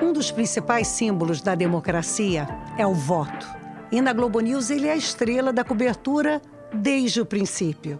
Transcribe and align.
Um 0.00 0.12
dos 0.12 0.30
principais 0.30 0.86
símbolos 0.86 1.40
da 1.40 1.54
democracia 1.56 2.46
é 2.76 2.86
o 2.86 2.94
voto. 2.94 3.46
E 3.90 4.00
na 4.00 4.12
Globo 4.12 4.38
News 4.40 4.70
ele 4.70 4.86
é 4.86 4.92
a 4.92 4.96
estrela 4.96 5.52
da 5.52 5.64
cobertura 5.64 6.40
desde 6.72 7.20
o 7.20 7.26
princípio. 7.26 7.98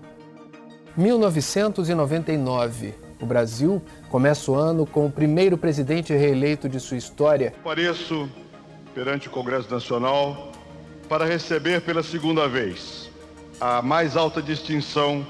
1999. 0.97 2.95
O 3.21 3.27
Brasil 3.27 3.83
começa 4.09 4.51
o 4.51 4.55
ano 4.55 4.87
com 4.87 5.07
o 5.07 5.11
primeiro 5.11 5.59
presidente 5.59 6.13
reeleito 6.13 6.69
de 6.69 6.79
sua 6.79 6.97
história. 6.97 7.53
Pareço 7.65 8.29
perante 8.95 9.27
o 9.27 9.31
Congresso 9.31 9.69
Nacional 9.69 10.53
para 11.09 11.25
receber 11.25 11.81
pela 11.81 12.03
segunda 12.03 12.49
vez 12.49 13.11
a 13.61 13.83
mais 13.83 14.17
alta 14.17 14.41
distinção 14.41 15.27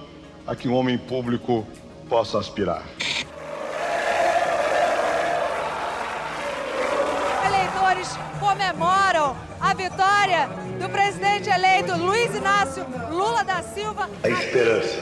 a 0.46 0.54
que 0.54 0.68
um 0.68 0.74
homem 0.74 0.98
público 0.98 1.66
possa 2.08 2.38
aspirar. 2.38 2.84
Vitória 10.18 10.48
do 10.80 10.88
presidente 10.88 11.48
eleito 11.48 11.96
Luiz 11.96 12.34
Inácio 12.34 12.84
Lula 13.08 13.44
da 13.44 13.62
Silva. 13.62 14.10
A 14.22 14.28
esperança 14.28 14.98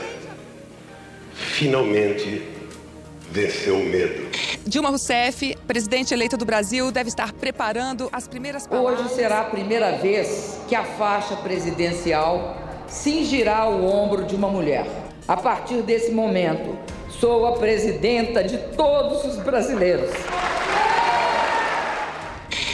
finalmente 1.33 2.47
venceu 3.31 3.77
o 3.77 3.85
medo. 3.85 4.29
Dilma 4.67 4.91
Rousseff, 4.91 5.57
presidente 5.67 6.13
eleita 6.13 6.37
do 6.37 6.45
Brasil, 6.45 6.93
deve 6.93 7.09
estar 7.09 7.33
preparando 7.33 8.11
as 8.13 8.29
primeiras 8.29 8.67
palavras. 8.67 9.01
Hoje 9.01 9.15
será 9.15 9.41
a 9.41 9.45
primeira 9.45 9.93
vez 9.93 10.61
que 10.69 10.75
a 10.75 10.85
faixa 10.85 11.37
presidencial 11.37 12.57
cingirá 12.87 13.67
o 13.69 13.87
ombro 13.87 14.25
de 14.25 14.37
uma 14.37 14.49
mulher. 14.49 14.87
A 15.27 15.37
partir 15.37 15.81
desse 15.83 16.13
momento, 16.13 16.79
sou 17.09 17.47
a 17.47 17.53
presidenta 17.53 18.45
de 18.45 18.59
todos 18.77 19.25
os 19.25 19.43
brasileiros. 19.43 20.11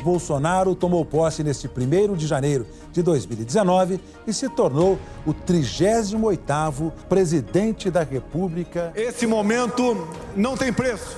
Bolsonaro 0.03 0.75
tomou 0.75 1.05
posse 1.05 1.43
neste 1.43 1.69
1 1.69 2.15
de 2.17 2.27
janeiro 2.27 2.67
de 2.91 3.03
2019 3.03 4.01
e 4.27 4.33
se 4.33 4.49
tornou 4.49 4.99
o 5.27 5.33
38º 5.33 6.93
presidente 7.09 7.91
da 7.91 8.03
República. 8.03 8.93
Esse 8.95 9.27
momento 9.27 10.09
não 10.37 10.57
tem 10.57 10.73
preço. 10.73 11.17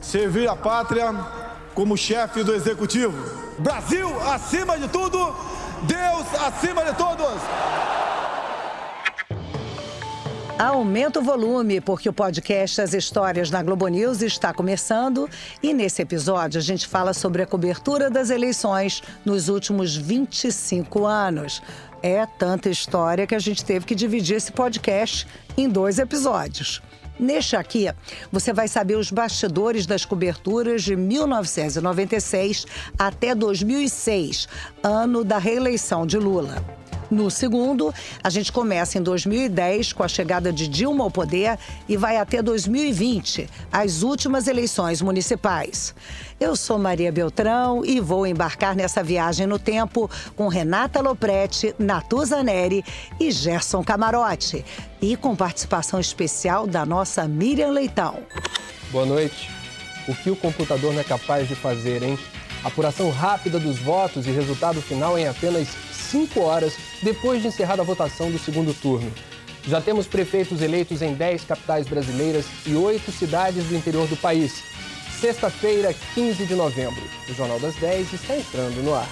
Servir 0.00 0.48
a 0.48 0.56
pátria 0.56 1.14
como 1.74 1.96
chefe 1.96 2.42
do 2.42 2.54
executivo. 2.54 3.14
Brasil 3.58 4.08
acima 4.22 4.78
de 4.78 4.88
tudo, 4.88 5.18
Deus 5.82 6.42
acima 6.46 6.84
de 6.84 6.96
todos. 6.96 7.40
Aumenta 10.58 11.18
o 11.18 11.22
volume, 11.22 11.80
porque 11.80 12.08
o 12.08 12.12
podcast 12.12 12.80
As 12.80 12.94
Histórias 12.94 13.50
na 13.50 13.60
Globo 13.60 13.88
News 13.88 14.22
está 14.22 14.54
começando 14.54 15.28
e 15.60 15.74
nesse 15.74 16.00
episódio 16.00 16.60
a 16.60 16.62
gente 16.62 16.86
fala 16.86 17.12
sobre 17.12 17.42
a 17.42 17.46
cobertura 17.46 18.08
das 18.08 18.30
eleições 18.30 19.02
nos 19.24 19.48
últimos 19.48 19.96
25 19.96 21.04
anos. 21.06 21.60
É 22.00 22.24
tanta 22.24 22.70
história 22.70 23.26
que 23.26 23.34
a 23.34 23.38
gente 23.40 23.64
teve 23.64 23.84
que 23.84 23.96
dividir 23.96 24.36
esse 24.36 24.52
podcast 24.52 25.26
em 25.56 25.68
dois 25.68 25.98
episódios. 25.98 26.80
Neste 27.18 27.56
aqui, 27.56 27.92
você 28.30 28.52
vai 28.52 28.68
saber 28.68 28.96
os 28.96 29.10
bastidores 29.10 29.86
das 29.86 30.04
coberturas 30.04 30.84
de 30.84 30.94
1996 30.94 32.64
até 32.96 33.34
2006, 33.34 34.48
ano 34.84 35.24
da 35.24 35.38
reeleição 35.38 36.06
de 36.06 36.18
Lula. 36.18 36.64
No 37.10 37.30
segundo, 37.30 37.92
a 38.22 38.30
gente 38.30 38.50
começa 38.50 38.98
em 38.98 39.02
2010 39.02 39.92
com 39.92 40.02
a 40.02 40.08
chegada 40.08 40.52
de 40.52 40.66
Dilma 40.66 41.04
ao 41.04 41.10
poder 41.10 41.58
e 41.88 41.96
vai 41.96 42.16
até 42.16 42.42
2020, 42.42 43.48
as 43.70 44.02
últimas 44.02 44.48
eleições 44.48 45.02
municipais. 45.02 45.94
Eu 46.40 46.56
sou 46.56 46.78
Maria 46.78 47.12
Beltrão 47.12 47.84
e 47.84 48.00
vou 48.00 48.26
embarcar 48.26 48.74
nessa 48.74 49.02
viagem 49.02 49.46
no 49.46 49.58
tempo 49.58 50.10
com 50.34 50.48
Renata 50.48 51.00
Lopretti, 51.00 51.74
Natuza 51.78 52.42
Neri 52.42 52.84
e 53.20 53.30
Gerson 53.30 53.84
Camarote. 53.84 54.64
E 55.00 55.16
com 55.16 55.36
participação 55.36 56.00
especial 56.00 56.66
da 56.66 56.84
nossa 56.86 57.28
Miriam 57.28 57.70
Leitão. 57.70 58.18
Boa 58.90 59.06
noite. 59.06 59.50
O 60.08 60.14
que 60.14 60.30
o 60.30 60.36
computador 60.36 60.92
não 60.92 61.00
é 61.00 61.04
capaz 61.04 61.48
de 61.48 61.54
fazer, 61.54 62.02
hein? 62.02 62.18
Apuração 62.62 63.10
rápida 63.10 63.58
dos 63.58 63.78
votos 63.78 64.26
e 64.26 64.30
resultado 64.30 64.80
final 64.80 65.18
em 65.18 65.28
apenas 65.28 65.68
5 66.10 66.40
horas 66.40 66.74
depois 67.02 67.42
de 67.42 67.48
encerrada 67.48 67.82
a 67.82 67.84
votação 67.84 68.30
do 68.30 68.38
segundo 68.38 68.74
turno. 68.74 69.12
Já 69.66 69.80
temos 69.80 70.06
prefeitos 70.06 70.60
eleitos 70.60 71.00
em 71.00 71.14
10 71.14 71.44
capitais 71.44 71.86
brasileiras 71.86 72.44
e 72.66 72.74
8 72.74 73.10
cidades 73.12 73.64
do 73.64 73.74
interior 73.74 74.06
do 74.06 74.16
país. 74.16 74.62
Sexta-feira, 75.20 75.94
15 76.14 76.44
de 76.44 76.54
novembro. 76.54 77.02
O 77.28 77.34
Jornal 77.34 77.58
das 77.58 77.74
10 77.76 78.12
está 78.12 78.36
entrando 78.36 78.82
no 78.82 78.94
ar. 78.94 79.08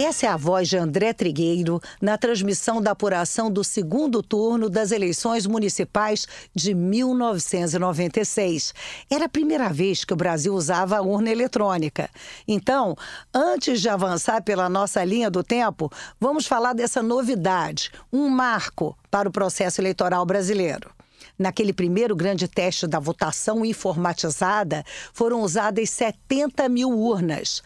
Essa 0.00 0.26
é 0.26 0.28
a 0.28 0.36
voz 0.36 0.68
de 0.68 0.76
André 0.76 1.12
Trigueiro 1.12 1.80
na 2.00 2.16
transmissão 2.16 2.80
da 2.80 2.92
apuração 2.92 3.50
do 3.50 3.64
segundo 3.64 4.22
turno 4.22 4.70
das 4.70 4.92
eleições 4.92 5.44
municipais 5.44 6.24
de 6.54 6.72
1996. 6.72 8.72
Era 9.10 9.24
a 9.24 9.28
primeira 9.28 9.68
vez 9.70 10.04
que 10.04 10.12
o 10.12 10.16
Brasil 10.16 10.54
usava 10.54 10.98
a 10.98 11.02
urna 11.02 11.30
eletrônica. 11.30 12.08
Então, 12.46 12.94
antes 13.34 13.80
de 13.80 13.88
avançar 13.88 14.40
pela 14.44 14.68
nossa 14.68 15.02
linha 15.02 15.28
do 15.28 15.42
tempo, 15.42 15.90
vamos 16.20 16.46
falar 16.46 16.74
dessa 16.74 17.02
novidade, 17.02 17.90
um 18.12 18.28
marco 18.28 18.96
para 19.10 19.28
o 19.28 19.32
processo 19.32 19.80
eleitoral 19.80 20.24
brasileiro. 20.24 20.92
Naquele 21.36 21.72
primeiro 21.72 22.14
grande 22.14 22.46
teste 22.46 22.86
da 22.86 23.00
votação 23.00 23.64
informatizada, 23.64 24.84
foram 25.12 25.42
usadas 25.42 25.90
70 25.90 26.68
mil 26.68 26.90
urnas. 26.90 27.64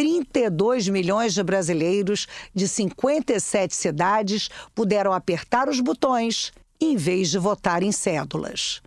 32 0.00 0.88
milhões 0.88 1.34
de 1.34 1.42
brasileiros 1.42 2.26
de 2.54 2.66
57 2.66 3.74
cidades 3.74 4.48
puderam 4.74 5.12
apertar 5.12 5.68
os 5.68 5.78
botões 5.78 6.52
em 6.80 6.96
vez 6.96 7.28
de 7.28 7.38
votar 7.38 7.82
em 7.82 7.92
cédulas. 7.92 8.80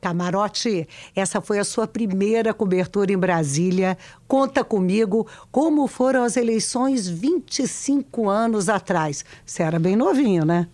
Camarote, 0.00 0.88
essa 1.14 1.40
foi 1.40 1.58
a 1.58 1.64
sua 1.64 1.86
primeira 1.86 2.54
cobertura 2.54 3.12
em 3.12 3.18
Brasília. 3.18 3.98
Conta 4.26 4.64
comigo 4.64 5.26
como 5.52 5.86
foram 5.86 6.24
as 6.24 6.36
eleições 6.36 7.08
25 7.08 8.28
anos 8.28 8.68
atrás. 8.68 9.24
Você 9.44 9.62
era 9.62 9.78
bem 9.78 9.96
novinho, 9.96 10.44
né? 10.44 10.66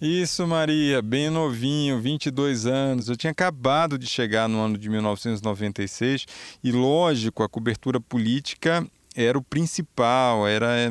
Isso, 0.00 0.44
Maria, 0.48 1.00
bem 1.00 1.30
novinho, 1.30 2.00
22 2.00 2.66
anos. 2.66 3.08
Eu 3.08 3.16
tinha 3.16 3.30
acabado 3.30 3.96
de 3.96 4.06
chegar 4.06 4.48
no 4.48 4.58
ano 4.58 4.76
de 4.76 4.90
1996 4.90 6.26
e, 6.62 6.72
lógico, 6.72 7.42
a 7.44 7.48
cobertura 7.48 8.00
política 8.00 8.84
era 9.14 9.36
o 9.36 9.42
principal, 9.42 10.46
era 10.46 10.66
é, 10.76 10.90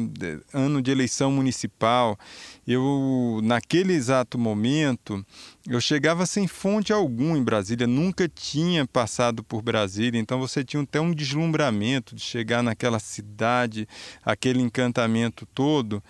ano 0.53 0.81
de 0.81 0.91
eleição 0.91 1.31
municipal. 1.31 2.17
Eu, 2.67 3.39
naquele 3.43 3.93
exato 3.93 4.37
momento, 4.37 5.25
eu 5.67 5.81
chegava 5.81 6.25
sem 6.25 6.47
fonte 6.47 6.93
algum 6.93 7.35
em 7.35 7.43
Brasília, 7.43 7.87
nunca 7.87 8.29
tinha 8.29 8.85
passado 8.85 9.43
por 9.43 9.61
Brasília, 9.61 10.19
então 10.19 10.39
você 10.39 10.63
tinha 10.63 10.83
até 10.83 11.01
um 11.01 11.13
deslumbramento 11.13 12.15
de 12.15 12.21
chegar 12.21 12.61
naquela 12.61 12.99
cidade, 12.99 13.87
aquele 14.23 14.61
encantamento 14.61 15.45
todo. 15.53 16.03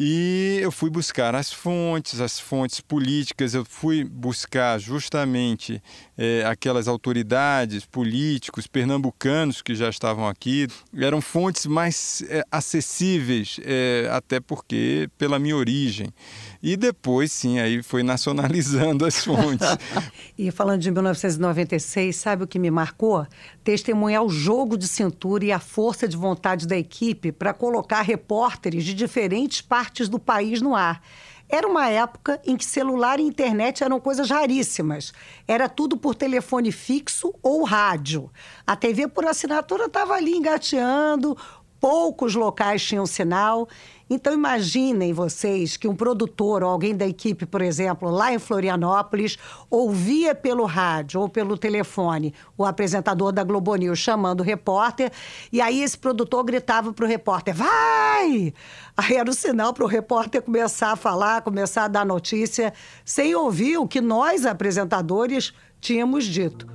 E 0.00 0.60
eu 0.62 0.70
fui 0.70 0.88
buscar 0.88 1.34
as 1.34 1.52
fontes, 1.52 2.20
as 2.20 2.38
fontes 2.38 2.80
políticas, 2.80 3.52
eu 3.52 3.64
fui 3.64 4.04
buscar 4.04 4.78
justamente 4.78 5.82
é, 6.16 6.44
aquelas 6.46 6.86
autoridades, 6.86 7.84
políticos, 7.84 8.68
pernambucanos 8.68 9.60
que 9.60 9.74
já 9.74 9.88
estavam 9.88 10.28
aqui. 10.28 10.68
Eram 10.96 11.20
fontes 11.20 11.66
mais 11.66 12.22
é, 12.28 12.44
acessíveis, 12.48 13.58
é, 13.64 14.08
até 14.12 14.38
porque 14.38 15.10
pela 15.18 15.36
minha 15.36 15.56
origem. 15.56 16.14
E 16.60 16.76
depois, 16.76 17.30
sim, 17.30 17.60
aí 17.60 17.82
foi 17.82 18.02
nacionalizando 18.02 19.06
as 19.06 19.24
fontes. 19.24 19.68
e 20.36 20.50
falando 20.50 20.80
de 20.80 20.90
1996, 20.90 22.16
sabe 22.16 22.42
o 22.44 22.48
que 22.48 22.58
me 22.58 22.70
marcou? 22.70 23.24
Testemunhar 23.62 24.24
o 24.24 24.28
jogo 24.28 24.76
de 24.76 24.88
cintura 24.88 25.44
e 25.44 25.52
a 25.52 25.60
força 25.60 26.08
de 26.08 26.16
vontade 26.16 26.66
da 26.66 26.76
equipe 26.76 27.30
para 27.30 27.54
colocar 27.54 28.02
repórteres 28.02 28.84
de 28.84 28.92
diferentes 28.92 29.60
partes 29.60 30.08
do 30.08 30.18
país 30.18 30.60
no 30.60 30.74
ar. 30.74 31.00
Era 31.48 31.66
uma 31.66 31.88
época 31.88 32.40
em 32.44 32.56
que 32.56 32.64
celular 32.64 33.18
e 33.18 33.22
internet 33.22 33.82
eram 33.82 33.98
coisas 33.98 34.28
raríssimas. 34.28 35.14
Era 35.46 35.66
tudo 35.68 35.96
por 35.96 36.14
telefone 36.14 36.70
fixo 36.70 37.32
ou 37.42 37.64
rádio. 37.64 38.30
A 38.66 38.76
TV 38.76 39.08
por 39.08 39.24
assinatura 39.24 39.86
estava 39.86 40.14
ali 40.14 40.36
engateando, 40.36 41.38
poucos 41.80 42.34
locais 42.34 42.84
tinham 42.84 43.06
sinal. 43.06 43.66
Então 44.10 44.32
imaginem 44.32 45.12
vocês 45.12 45.76
que 45.76 45.86
um 45.86 45.94
produtor 45.94 46.62
ou 46.62 46.70
alguém 46.70 46.96
da 46.96 47.06
equipe, 47.06 47.44
por 47.44 47.60
exemplo, 47.60 48.10
lá 48.10 48.32
em 48.32 48.38
Florianópolis, 48.38 49.36
ouvia 49.68 50.34
pelo 50.34 50.64
rádio 50.64 51.20
ou 51.20 51.28
pelo 51.28 51.58
telefone 51.58 52.32
o 52.56 52.64
apresentador 52.64 53.32
da 53.32 53.44
Globo 53.44 53.74
News 53.74 53.98
chamando 53.98 54.40
o 54.40 54.44
repórter, 54.44 55.12
e 55.52 55.60
aí 55.60 55.82
esse 55.82 55.98
produtor 55.98 56.42
gritava 56.44 56.92
para 56.92 57.04
o 57.04 57.08
repórter: 57.08 57.54
vai! 57.54 58.54
Aí 58.96 59.14
era 59.14 59.30
o 59.30 59.34
sinal 59.34 59.74
para 59.74 59.84
o 59.84 59.88
repórter 59.88 60.40
começar 60.40 60.92
a 60.92 60.96
falar, 60.96 61.42
começar 61.42 61.84
a 61.84 61.88
dar 61.88 62.06
notícia, 62.06 62.72
sem 63.04 63.34
ouvir 63.34 63.76
o 63.76 63.86
que 63.86 64.00
nós, 64.00 64.46
apresentadores, 64.46 65.52
tínhamos 65.80 66.24
dito. 66.24 66.66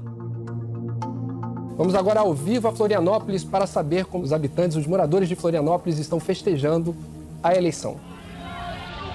Vamos 1.75 1.95
agora 1.95 2.19
ao 2.19 2.33
vivo 2.35 2.67
a 2.67 2.71
Florianópolis 2.71 3.43
para 3.43 3.65
saber 3.65 4.05
como 4.05 4.23
os 4.23 4.31
habitantes, 4.31 4.77
os 4.77 4.85
moradores 4.85 5.27
de 5.27 5.35
Florianópolis 5.35 5.97
estão 5.97 6.19
festejando 6.19 6.95
a 7.43 7.53
eleição. 7.53 7.99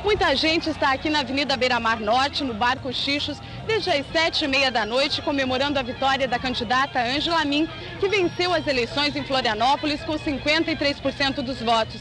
Muita 0.05 0.35
gente 0.37 0.71
está 0.71 0.93
aqui 0.93 1.11
na 1.11 1.21
Avenida 1.21 1.57
Beira 1.57 1.81
Mar 1.81 1.99
Norte, 1.99 2.45
no 2.45 2.55
Barco 2.55 2.93
Xixos, 2.93 3.39
desde 3.67 3.91
as 3.91 4.07
sete 4.13 4.45
e 4.45 4.49
meia 4.49 4.71
da 4.71 4.87
noite, 4.87 5.21
comemorando 5.21 5.79
a 5.79 5.83
vitória 5.83 6.29
da 6.29 6.39
candidata 6.39 7.03
Angela 7.03 7.45
Min, 7.45 7.69
que 7.99 8.09
venceu 8.09 8.55
as 8.55 8.67
eleições 8.67 9.17
em 9.17 9.25
Florianópolis 9.25 10.01
com 10.05 10.13
53% 10.13 11.43
dos 11.43 11.61
votos. 11.61 12.01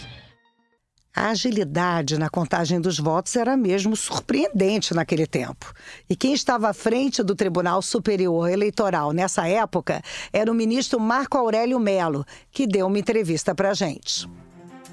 A 1.16 1.30
agilidade 1.32 2.20
na 2.20 2.30
contagem 2.30 2.80
dos 2.80 3.00
votos 3.00 3.36
era 3.36 3.58
mesmo 3.58 3.96
surpreendente 3.96 4.94
naquele 4.94 5.26
tempo. 5.26 5.74
E 6.08 6.16
quem 6.16 6.32
estava 6.32 6.70
à 6.70 6.74
frente 6.74 7.24
do 7.24 7.34
Tribunal 7.34 7.82
Superior 7.82 8.48
Eleitoral 8.48 9.12
nessa 9.12 9.48
época 9.48 10.04
era 10.32 10.52
o 10.52 10.54
ministro 10.54 11.00
Marco 11.00 11.36
Aurélio 11.36 11.80
Melo, 11.80 12.24
que 12.52 12.68
deu 12.68 12.86
uma 12.86 13.00
entrevista 13.00 13.56
para 13.56 13.72
a 13.72 13.74
gente. 13.74 14.30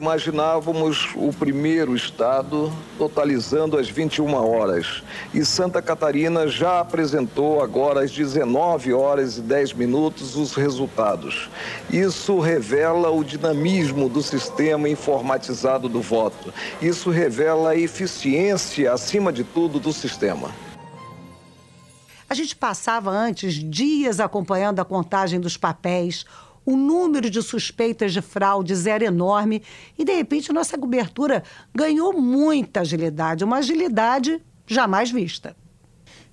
Imaginávamos 0.01 1.11
o 1.15 1.33
primeiro 1.33 1.95
estado 1.95 2.73
totalizando 2.99 3.79
as 3.79 3.89
21 3.89 4.35
horas 4.35 5.05
e 5.33 5.45
Santa 5.45 5.81
Catarina 5.81 6.49
já 6.49 6.81
apresentou 6.81 7.63
agora 7.63 8.03
às 8.03 8.11
19 8.11 8.93
horas 8.93 9.39
e 9.39 9.41
10 9.41 9.73
minutos 9.75 10.35
os 10.37 10.55
resultados. 10.55 11.49
Isso 11.93 12.41
revela 12.41 13.09
o 13.11 13.23
dinamismo 13.23 14.09
do 14.09 14.21
sistema 14.21 14.89
informatizado 14.89 15.89
do 15.89 16.03
voto. 16.03 16.53
Isso 16.83 17.11
revela 17.11 17.71
a 17.71 17.77
eficiência, 17.77 18.93
acima 18.93 19.33
de 19.33 19.45
tudo, 19.45 19.79
do 19.79 19.93
sistema. 19.93 20.51
A 22.29 22.35
gente 22.35 22.57
passava 22.57 23.11
antes 23.11 23.55
dias 23.55 24.19
acompanhando 24.19 24.81
a 24.81 24.85
contagem 24.85 25.39
dos 25.39 25.57
papéis, 25.57 26.25
o 26.65 26.77
número 26.77 27.29
de 27.29 27.43
suspeitas 27.43 28.13
de 28.13 28.23
fraudes 28.23 28.87
era 28.87 29.05
enorme 29.05 29.63
e, 29.99 30.05
de 30.05 30.15
repente, 30.15 30.53
nossa 30.53 30.79
cobertura 30.79 31.43
ganhou 31.75 32.13
muita 32.13 32.81
agilidade, 32.81 33.45
uma 33.45 33.59
agilidade 33.59 34.43
jamais 34.67 35.11
vista. 35.11 35.57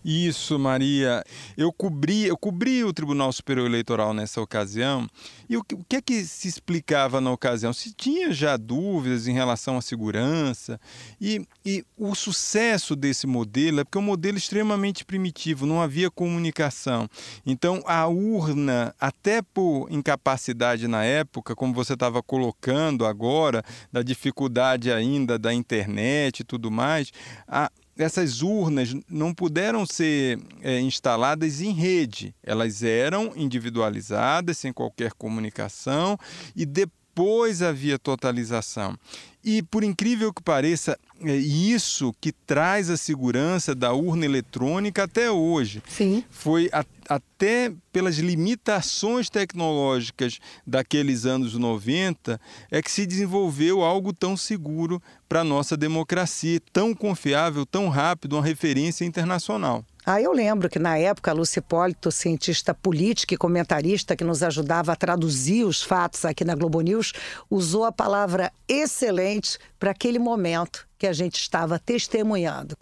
Isso, 0.04 0.58
Maria. 0.58 1.24
Eu 1.56 1.72
cobri, 1.72 2.26
eu 2.26 2.36
cobri 2.36 2.84
o 2.84 2.92
Tribunal 2.92 3.32
Superior 3.32 3.68
Eleitoral 3.68 4.14
nessa 4.14 4.42
ocasião. 4.42 5.08
E 5.48 5.56
o 5.56 5.64
que, 5.64 5.76
o 5.76 5.86
que 5.88 5.96
é 5.98 6.02
que 6.02 6.24
se 6.24 6.48
explicava 6.48 7.22
na 7.22 7.32
ocasião? 7.32 7.72
Se 7.72 7.94
tinha 7.94 8.34
já 8.34 8.58
dúvidas 8.58 9.28
em 9.28 9.34
relação 9.34 9.78
à 9.78 9.82
segurança. 9.82 10.80
E, 11.20 11.46
e 11.64 11.86
o 11.96 12.16
sucesso 12.16 12.96
desse 12.96 13.28
modelo 13.28 13.82
é 13.82 13.84
porque 13.84 13.98
é 13.98 14.02
um 14.02 14.06
modelo 14.06 14.38
extremamente 14.38 15.06
primitivo, 15.06 15.66
não 15.66 15.82
havia 15.82 16.10
comunicação. 16.10 17.08
Então, 17.46 17.84
a 17.86 18.08
urna, 18.08 18.96
até 19.00 19.42
por 19.42 19.88
incapacidade 19.92 20.88
na 20.88 21.04
época, 21.04 21.56
como 21.56 21.74
você 21.74 21.94
estava 21.94 22.24
colocando 22.24 23.06
agora, 23.06 23.64
da 23.92 24.02
dificuldade 24.02 24.92
ainda 24.92 25.38
da 25.38 25.54
internet 25.54 26.40
e 26.40 26.44
tudo 26.44 26.72
mais, 26.72 27.12
a, 27.48 27.72
essas 27.98 28.42
urnas 28.42 28.96
não 29.10 29.34
puderam 29.34 29.86
ser 29.86 30.40
é, 30.62 30.80
instaladas 30.80 31.62
em 31.62 31.72
rede, 31.72 32.34
elas 32.42 32.84
eram 32.84 33.34
individualizadas, 33.36 34.58
sem 34.58 34.72
qualquer 34.72 35.14
comunicação, 35.14 36.18
e 36.56 36.66
depois 36.66 37.62
havia 37.62 38.00
totalização. 38.00 38.98
E 39.44 39.62
por 39.64 39.84
incrível 39.84 40.32
que 40.32 40.42
pareça, 40.42 40.98
é 41.24 41.36
isso 41.36 42.14
que 42.22 42.32
traz 42.32 42.90
a 42.90 42.98
segurança 42.98 43.74
da 43.74 43.92
urna 43.94 44.26
eletrônica 44.26 45.04
até 45.04 45.32
hoje. 45.32 45.82
Sim. 45.88 46.24
Foi 46.30 46.70
a, 46.72 46.86
até 47.10 47.72
pelas 47.92 48.18
limitações 48.18 49.30
tecnológicas 49.30 50.40
daqueles 50.66 51.26
anos 51.26 51.56
90 51.56 52.40
é 52.70 52.82
que 52.82 52.92
se 52.92 53.06
desenvolveu 53.06 53.82
algo 53.84 54.14
tão 54.14 54.38
seguro 54.38 55.02
para 55.28 55.42
a 55.42 55.46
nossa 55.46 55.76
democracia, 55.76 56.62
tão 56.72 56.94
confiável, 56.94 57.66
tão 57.66 57.90
rápido, 57.90 58.34
uma 58.34 58.44
referência 58.44 59.06
internacional. 59.06 59.86
Ah, 60.06 60.20
eu 60.20 60.32
lembro 60.32 60.68
que 60.68 60.80
na 60.80 60.98
época 60.98 61.30
a 61.30 61.34
Lucy 61.34 61.62
Polito, 61.62 62.12
cientista 62.12 62.74
política 62.74 63.36
e 63.36 63.38
comentarista 63.38 64.16
que 64.16 64.24
nos 64.24 64.42
ajudava 64.42 64.92
a 64.92 64.96
traduzir 64.96 65.64
os 65.64 65.84
fatos 65.84 66.26
aqui 66.26 66.44
na 66.44 66.56
Globo 66.56 66.82
News, 66.82 67.14
usou 67.50 67.86
a 67.86 67.92
palavra 67.92 68.52
excelente 68.68 69.60
para 69.80 69.92
aquele 69.92 70.18
momento 70.18 70.88
que 70.98 71.06
a 71.06 71.14
gente 71.14 71.36
estava 71.36 71.78
testemunhando. 71.78 72.76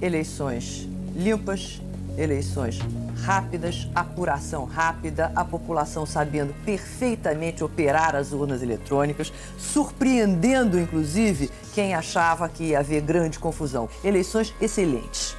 Eleições 0.00 0.88
limpas, 1.16 1.80
eleições 2.16 2.78
rápidas, 3.22 3.88
apuração 3.94 4.64
rápida, 4.64 5.32
a 5.34 5.44
população 5.44 6.06
sabendo 6.06 6.54
perfeitamente 6.64 7.64
operar 7.64 8.14
as 8.14 8.32
urnas 8.32 8.62
eletrônicas, 8.62 9.32
surpreendendo 9.58 10.78
inclusive 10.78 11.50
quem 11.74 11.94
achava 11.94 12.48
que 12.48 12.64
ia 12.64 12.80
haver 12.80 13.02
grande 13.02 13.38
confusão. 13.38 13.88
Eleições 14.04 14.54
excelentes. 14.60 15.36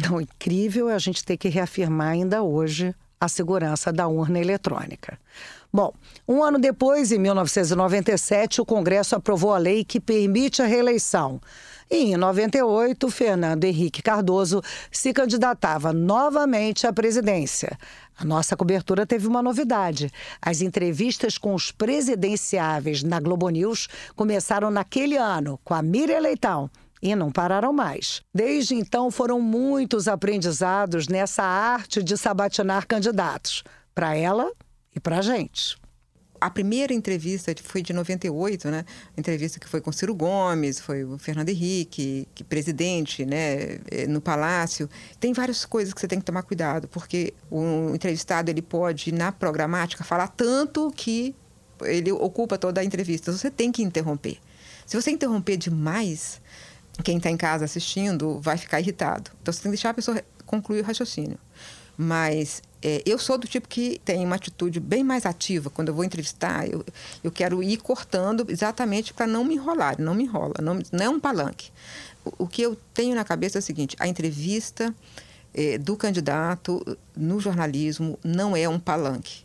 Então, 0.00 0.20
incrível 0.20 0.88
é 0.88 0.94
a 0.94 0.98
gente 0.98 1.24
ter 1.24 1.36
que 1.36 1.48
reafirmar 1.48 2.08
ainda 2.08 2.42
hoje 2.42 2.94
a 3.20 3.28
segurança 3.28 3.92
da 3.92 4.08
urna 4.08 4.38
eletrônica. 4.38 5.18
Bom, 5.72 5.92
um 6.26 6.42
ano 6.42 6.58
depois, 6.58 7.12
em 7.12 7.18
1997, 7.18 8.60
o 8.60 8.66
Congresso 8.66 9.14
aprovou 9.14 9.52
a 9.52 9.58
lei 9.58 9.84
que 9.84 10.00
permite 10.00 10.62
a 10.62 10.66
reeleição. 10.66 11.40
E 11.90 12.12
em 12.12 12.16
98, 12.16 13.10
Fernando 13.10 13.64
Henrique 13.64 14.00
Cardoso 14.00 14.62
se 14.92 15.12
candidatava 15.12 15.92
novamente 15.92 16.86
à 16.86 16.92
presidência. 16.92 17.76
A 18.16 18.24
nossa 18.24 18.56
cobertura 18.56 19.04
teve 19.04 19.26
uma 19.26 19.42
novidade. 19.42 20.08
As 20.40 20.60
entrevistas 20.60 21.36
com 21.36 21.52
os 21.52 21.72
presidenciáveis 21.72 23.02
na 23.02 23.18
Globo 23.18 23.48
News 23.48 23.88
começaram 24.14 24.70
naquele 24.70 25.16
ano, 25.16 25.58
com 25.64 25.74
a 25.74 25.82
Miriam 25.82 26.20
Leitão. 26.20 26.70
E 27.02 27.16
não 27.16 27.32
pararam 27.32 27.72
mais. 27.72 28.22
Desde 28.32 28.76
então, 28.76 29.10
foram 29.10 29.40
muitos 29.40 30.06
aprendizados 30.06 31.08
nessa 31.08 31.42
arte 31.42 32.04
de 32.04 32.16
sabatinar 32.16 32.86
candidatos. 32.86 33.64
Para 33.92 34.14
ela 34.14 34.52
e 34.94 35.00
para 35.00 35.18
a 35.18 35.22
gente 35.22 35.79
a 36.40 36.48
primeira 36.48 36.94
entrevista 36.94 37.54
foi 37.62 37.82
de 37.82 37.92
98, 37.92 38.70
né? 38.70 38.84
Entrevista 39.16 39.60
que 39.60 39.68
foi 39.68 39.80
com 39.80 39.92
Ciro 39.92 40.14
Gomes, 40.14 40.80
foi 40.80 41.04
o 41.04 41.18
Fernando 41.18 41.50
Henrique, 41.50 42.26
que 42.34 42.42
presidente, 42.42 43.26
né, 43.26 43.78
eh, 43.90 44.06
no 44.08 44.20
palácio. 44.20 44.88
Tem 45.18 45.32
várias 45.32 45.64
coisas 45.64 45.92
que 45.92 46.00
você 46.00 46.08
tem 46.08 46.18
que 46.18 46.24
tomar 46.24 46.42
cuidado, 46.42 46.88
porque 46.88 47.34
o 47.50 47.94
entrevistado 47.94 48.50
ele 48.50 48.62
pode 48.62 49.12
na 49.12 49.30
programática 49.30 50.02
falar 50.02 50.28
tanto 50.28 50.90
que 50.96 51.34
ele 51.82 52.10
ocupa 52.12 52.56
toda 52.56 52.80
a 52.80 52.84
entrevista. 52.84 53.32
Você 53.32 53.50
tem 53.50 53.70
que 53.70 53.82
interromper. 53.82 54.38
Se 54.86 55.00
você 55.00 55.10
interromper 55.10 55.56
demais, 55.56 56.40
quem 57.04 57.18
está 57.18 57.30
em 57.30 57.36
casa 57.36 57.64
assistindo 57.64 58.40
vai 58.40 58.56
ficar 58.56 58.80
irritado. 58.80 59.30
Então 59.40 59.52
você 59.52 59.62
tem 59.62 59.70
que 59.70 59.76
deixar 59.76 59.90
a 59.90 59.94
pessoa 59.94 60.22
concluir 60.46 60.80
o 60.80 60.84
raciocínio. 60.84 61.38
Mas 62.02 62.62
é, 62.80 63.02
eu 63.04 63.18
sou 63.18 63.36
do 63.36 63.46
tipo 63.46 63.68
que 63.68 64.00
tem 64.02 64.24
uma 64.24 64.36
atitude 64.36 64.80
bem 64.80 65.04
mais 65.04 65.26
ativa. 65.26 65.68
Quando 65.68 65.88
eu 65.88 65.94
vou 65.94 66.02
entrevistar, 66.02 66.66
eu, 66.66 66.82
eu 67.22 67.30
quero 67.30 67.62
ir 67.62 67.76
cortando 67.76 68.46
exatamente 68.48 69.12
para 69.12 69.26
não 69.26 69.44
me 69.44 69.56
enrolar. 69.56 70.00
Não 70.00 70.14
me 70.14 70.24
enrola, 70.24 70.54
não, 70.62 70.78
não 70.90 71.04
é 71.04 71.10
um 71.10 71.20
palanque. 71.20 71.70
O, 72.24 72.44
o, 72.44 72.48
que 72.48 72.62
eu 72.62 72.74
tenho 72.94 73.14
na 73.14 73.22
cabeça 73.22 73.58
é 73.58 73.60
o 73.60 73.62
seguinte: 73.62 73.96
a 74.00 74.08
entrevista 74.08 74.94
é, 75.52 75.76
do 75.76 75.94
candidato 75.94 76.82
no 77.14 77.38
jornalismo 77.38 78.18
não 78.24 78.56
é 78.56 78.66
um 78.66 78.80
palanque. 78.80 79.44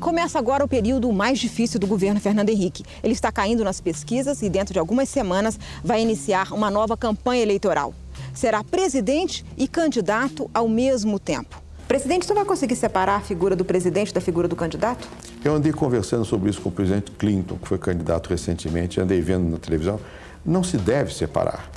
Começa 0.00 0.38
agora 0.38 0.62
o 0.62 0.68
período 0.68 1.10
mais 1.10 1.38
difícil 1.38 1.80
do 1.80 1.86
governo 1.86 2.20
Fernando 2.20 2.50
Henrique. 2.50 2.84
Ele 3.02 3.14
está 3.14 3.32
caindo 3.32 3.64
nas 3.64 3.80
pesquisas 3.80 4.42
e, 4.42 4.50
dentro 4.50 4.74
de 4.74 4.78
algumas 4.78 5.08
semanas, 5.08 5.58
vai 5.82 6.02
iniciar 6.02 6.52
uma 6.52 6.70
nova 6.70 6.98
campanha 6.98 7.42
eleitoral 7.42 7.94
será 8.38 8.62
presidente 8.62 9.44
e 9.56 9.66
candidato 9.66 10.48
ao 10.54 10.68
mesmo 10.68 11.18
tempo. 11.18 11.60
Presidente, 11.88 12.24
você 12.24 12.32
vai 12.32 12.44
conseguir 12.44 12.76
separar 12.76 13.16
a 13.16 13.20
figura 13.20 13.56
do 13.56 13.64
presidente 13.64 14.14
da 14.14 14.20
figura 14.20 14.46
do 14.46 14.54
candidato? 14.54 15.08
Eu 15.44 15.54
andei 15.54 15.72
conversando 15.72 16.24
sobre 16.24 16.48
isso 16.48 16.60
com 16.60 16.68
o 16.68 16.72
presidente 16.72 17.10
Clinton, 17.10 17.56
que 17.56 17.66
foi 17.66 17.78
candidato 17.78 18.30
recentemente, 18.30 19.00
andei 19.00 19.20
vendo 19.20 19.50
na 19.50 19.58
televisão. 19.58 19.98
Não 20.46 20.62
se 20.62 20.76
deve 20.76 21.12
separar. 21.12 21.68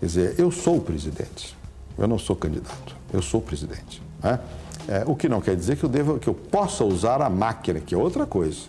Quer 0.00 0.06
dizer, 0.06 0.34
eu 0.38 0.50
sou 0.50 0.78
o 0.78 0.80
presidente, 0.80 1.54
eu 1.98 2.06
não 2.06 2.18
sou 2.18 2.34
candidato, 2.34 2.96
eu 3.12 3.20
sou 3.20 3.40
o 3.40 3.42
presidente. 3.42 4.00
Né? 4.22 4.40
É, 4.88 5.02
o 5.06 5.14
que 5.14 5.28
não 5.28 5.42
quer 5.42 5.56
dizer 5.56 5.76
que 5.76 5.84
eu, 5.84 5.90
deva, 5.90 6.18
que 6.18 6.28
eu 6.28 6.34
possa 6.34 6.84
usar 6.84 7.20
a 7.20 7.28
máquina, 7.28 7.80
que 7.80 7.94
é 7.94 7.98
outra 7.98 8.24
coisa. 8.24 8.60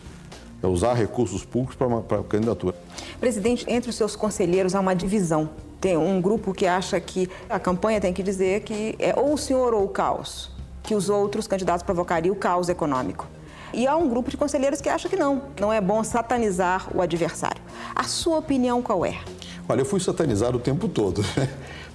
É 0.61 0.67
usar 0.67 0.93
recursos 0.93 1.45
públicos 1.45 1.77
para 1.77 2.19
a 2.19 2.23
candidatura. 2.23 2.75
Presidente, 3.17 3.65
entre 3.69 3.91
os 3.91 3.95
seus 3.95 4.13
conselheiros 4.13 4.75
há 4.75 4.79
uma 4.81 4.93
divisão. 4.93 5.49
Tem 5.79 5.95
um 5.95 6.19
grupo 6.21 6.53
que 6.53 6.65
acha 6.65 6.99
que 6.99 7.29
a 7.49 7.59
campanha 7.59 8.01
tem 8.01 8.13
que 8.13 8.21
dizer 8.21 8.61
que 8.61 8.95
é 8.99 9.13
ou 9.17 9.33
o 9.33 9.37
senhor 9.37 9.73
ou 9.73 9.85
o 9.85 9.89
caos, 9.89 10.51
que 10.83 10.93
os 10.93 11.09
outros 11.09 11.47
candidatos 11.47 11.83
provocariam 11.83 12.33
o 12.33 12.35
caos 12.35 12.67
econômico. 12.67 13.27
E 13.73 13.87
há 13.87 13.95
um 13.95 14.09
grupo 14.09 14.29
de 14.29 14.37
conselheiros 14.37 14.81
que 14.81 14.89
acha 14.89 15.07
que 15.07 15.15
não, 15.15 15.43
não 15.59 15.71
é 15.71 15.79
bom 15.79 16.03
satanizar 16.03 16.87
o 16.93 17.01
adversário. 17.01 17.61
A 17.95 18.03
sua 18.03 18.37
opinião 18.39 18.81
qual 18.81 19.05
é? 19.05 19.19
Olha, 19.67 19.81
eu 19.81 19.85
fui 19.85 19.99
satanizado 19.99 20.57
o 20.57 20.59
tempo 20.59 20.89
todo 20.89 21.21
né, 21.37 21.47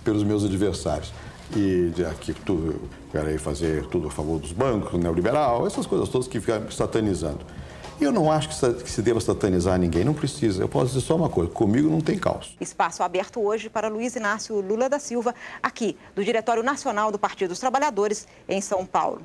pelos 0.05 0.23
meus 0.23 0.45
adversários. 0.45 1.13
E 1.55 1.93
aqui 2.09 2.33
tudo, 2.33 2.89
querem 3.13 3.37
fazer 3.37 3.87
tudo 3.87 4.09
a 4.09 4.11
favor 4.11 4.39
dos 4.39 4.53
bancos, 4.53 4.99
neoliberal, 4.99 5.67
essas 5.67 5.85
coisas 5.85 6.09
todas 6.09 6.27
que 6.27 6.41
ficam 6.41 6.71
satanizando. 6.71 7.41
E 8.01 8.05
eu 8.05 8.13
não 8.13 8.31
acho 8.31 8.49
que 8.49 8.91
se 8.91 9.03
deva 9.03 9.21
satanizar 9.21 9.79
ninguém, 9.79 10.05
não 10.05 10.15
precisa. 10.15 10.63
Eu 10.63 10.69
posso 10.69 10.95
dizer 10.95 11.01
só 11.01 11.15
uma 11.17 11.29
coisa: 11.29 11.51
comigo 11.51 11.89
não 11.89 12.01
tem 12.01 12.19
caos. 12.19 12.57
Espaço 12.61 13.03
aberto 13.03 13.41
hoje 13.41 13.71
para 13.71 13.89
Luiz 13.89 14.17
Inácio 14.17 14.61
Lula 14.61 14.89
da 14.89 14.99
Silva, 14.99 15.35
aqui 15.63 15.97
do 16.15 16.25
Diretório 16.25 16.63
Nacional 16.63 17.13
do 17.13 17.19
Partido 17.19 17.51
dos 17.51 17.59
Trabalhadores, 17.59 18.27
em 18.49 18.61
São 18.61 18.85
Paulo. 18.85 19.23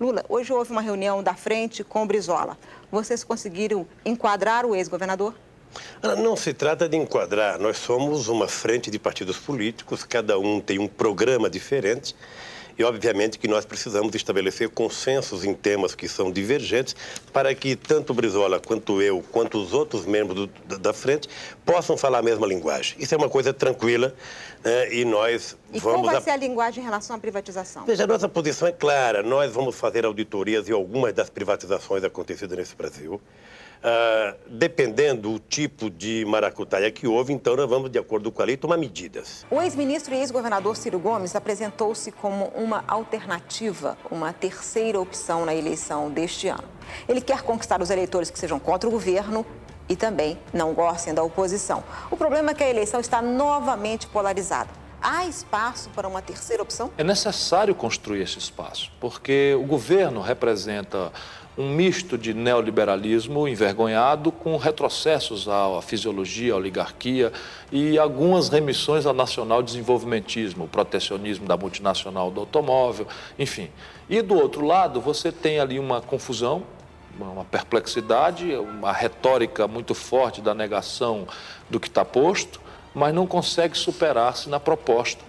Lula, 0.00 0.24
hoje 0.28 0.52
houve 0.52 0.70
uma 0.70 0.80
reunião 0.80 1.22
da 1.22 1.34
frente 1.34 1.82
com 1.82 2.06
Brizola. 2.06 2.56
Vocês 2.90 3.24
conseguiram 3.24 3.84
enquadrar 4.04 4.64
o 4.64 4.76
ex-governador? 4.76 5.34
Não 6.22 6.36
se 6.36 6.54
trata 6.54 6.88
de 6.88 6.96
enquadrar. 6.96 7.58
Nós 7.58 7.78
somos 7.78 8.28
uma 8.28 8.46
frente 8.46 8.92
de 8.92 8.98
partidos 8.98 9.38
políticos, 9.38 10.04
cada 10.04 10.38
um 10.38 10.60
tem 10.60 10.78
um 10.78 10.86
programa 10.86 11.50
diferente. 11.50 12.14
E, 12.78 12.84
obviamente, 12.84 13.38
que 13.38 13.48
nós 13.48 13.64
precisamos 13.64 14.14
estabelecer 14.14 14.68
consensos 14.68 15.44
em 15.44 15.52
temas 15.52 15.96
que 15.96 16.08
são 16.08 16.30
divergentes 16.30 16.94
para 17.32 17.52
que 17.54 17.74
tanto 17.74 18.10
o 18.10 18.14
Brizola 18.14 18.60
quanto 18.60 19.02
eu, 19.02 19.24
quanto 19.32 19.60
os 19.60 19.72
outros 19.72 20.06
membros 20.06 20.48
do, 20.66 20.78
da 20.78 20.92
frente 20.92 21.28
possam 21.66 21.96
falar 21.96 22.18
a 22.18 22.22
mesma 22.22 22.46
linguagem. 22.46 22.96
Isso 22.98 23.12
é 23.14 23.18
uma 23.18 23.28
coisa 23.28 23.52
tranquila 23.52 24.14
né? 24.62 24.94
e 24.94 25.04
nós 25.04 25.56
e 25.72 25.80
vamos... 25.80 26.02
qual 26.02 26.04
vai 26.04 26.16
a... 26.16 26.20
ser 26.20 26.30
a 26.30 26.36
linguagem 26.36 26.80
em 26.80 26.84
relação 26.84 27.16
à 27.16 27.18
privatização? 27.18 27.84
Veja, 27.84 28.04
a 28.04 28.06
nossa 28.06 28.28
posição 28.28 28.68
é 28.68 28.72
clara. 28.72 29.24
Nós 29.24 29.52
vamos 29.52 29.74
fazer 29.74 30.04
auditorias 30.04 30.68
em 30.68 30.72
algumas 30.72 31.12
das 31.12 31.28
privatizações 31.28 32.04
acontecidas 32.04 32.56
nesse 32.56 32.76
Brasil. 32.76 33.20
Uh, 33.78 34.36
dependendo 34.48 35.32
do 35.32 35.38
tipo 35.38 35.88
de 35.88 36.24
maracutaia 36.26 36.90
que 36.90 37.06
houve, 37.06 37.32
então 37.32 37.54
nós 37.54 37.68
vamos, 37.68 37.88
de 37.88 37.98
acordo 37.98 38.32
com 38.32 38.42
a 38.42 38.44
lei, 38.44 38.56
tomar 38.56 38.76
medidas. 38.76 39.46
O 39.48 39.62
ex-ministro 39.62 40.12
e 40.14 40.18
ex-governador 40.18 40.76
Ciro 40.76 40.98
Gomes 40.98 41.36
apresentou-se 41.36 42.10
como 42.10 42.46
uma 42.56 42.82
alternativa, 42.88 43.96
uma 44.10 44.32
terceira 44.32 45.00
opção 45.00 45.44
na 45.46 45.54
eleição 45.54 46.10
deste 46.10 46.48
ano. 46.48 46.64
Ele 47.08 47.20
quer 47.20 47.42
conquistar 47.42 47.80
os 47.80 47.90
eleitores 47.90 48.30
que 48.30 48.38
sejam 48.38 48.58
contra 48.58 48.88
o 48.88 48.92
governo 48.92 49.46
e 49.88 49.94
também 49.94 50.38
não 50.52 50.74
gostem 50.74 51.14
da 51.14 51.22
oposição. 51.22 51.84
O 52.10 52.16
problema 52.16 52.50
é 52.50 52.54
que 52.54 52.64
a 52.64 52.68
eleição 52.68 52.98
está 52.98 53.22
novamente 53.22 54.08
polarizada. 54.08 54.70
Há 55.00 55.26
espaço 55.26 55.90
para 55.90 56.08
uma 56.08 56.20
terceira 56.20 56.60
opção? 56.60 56.90
É 56.98 57.04
necessário 57.04 57.72
construir 57.72 58.22
esse 58.22 58.38
espaço, 58.38 58.90
porque 59.00 59.54
o 59.54 59.64
governo 59.64 60.20
representa 60.20 61.12
um 61.58 61.68
misto 61.68 62.16
de 62.16 62.32
neoliberalismo 62.32 63.48
envergonhado 63.48 64.30
com 64.30 64.56
retrocessos 64.56 65.48
à 65.48 65.82
fisiologia, 65.82 66.54
à 66.54 66.56
oligarquia 66.56 67.32
e 67.72 67.98
algumas 67.98 68.48
remissões 68.48 69.04
ao 69.04 69.12
nacional 69.12 69.60
desenvolvimentismo, 69.60 70.64
o 70.64 70.68
protecionismo 70.68 71.48
da 71.48 71.56
multinacional 71.56 72.30
do 72.30 72.38
automóvel, 72.40 73.08
enfim. 73.36 73.70
E 74.08 74.22
do 74.22 74.36
outro 74.36 74.64
lado, 74.64 75.00
você 75.00 75.32
tem 75.32 75.58
ali 75.58 75.80
uma 75.80 76.00
confusão, 76.00 76.62
uma 77.18 77.44
perplexidade, 77.44 78.54
uma 78.54 78.92
retórica 78.92 79.66
muito 79.66 79.94
forte 79.94 80.40
da 80.40 80.54
negação 80.54 81.26
do 81.68 81.80
que 81.80 81.88
está 81.88 82.04
posto, 82.04 82.60
mas 82.94 83.12
não 83.12 83.26
consegue 83.26 83.76
superar-se 83.76 84.48
na 84.48 84.60
proposta. 84.60 85.24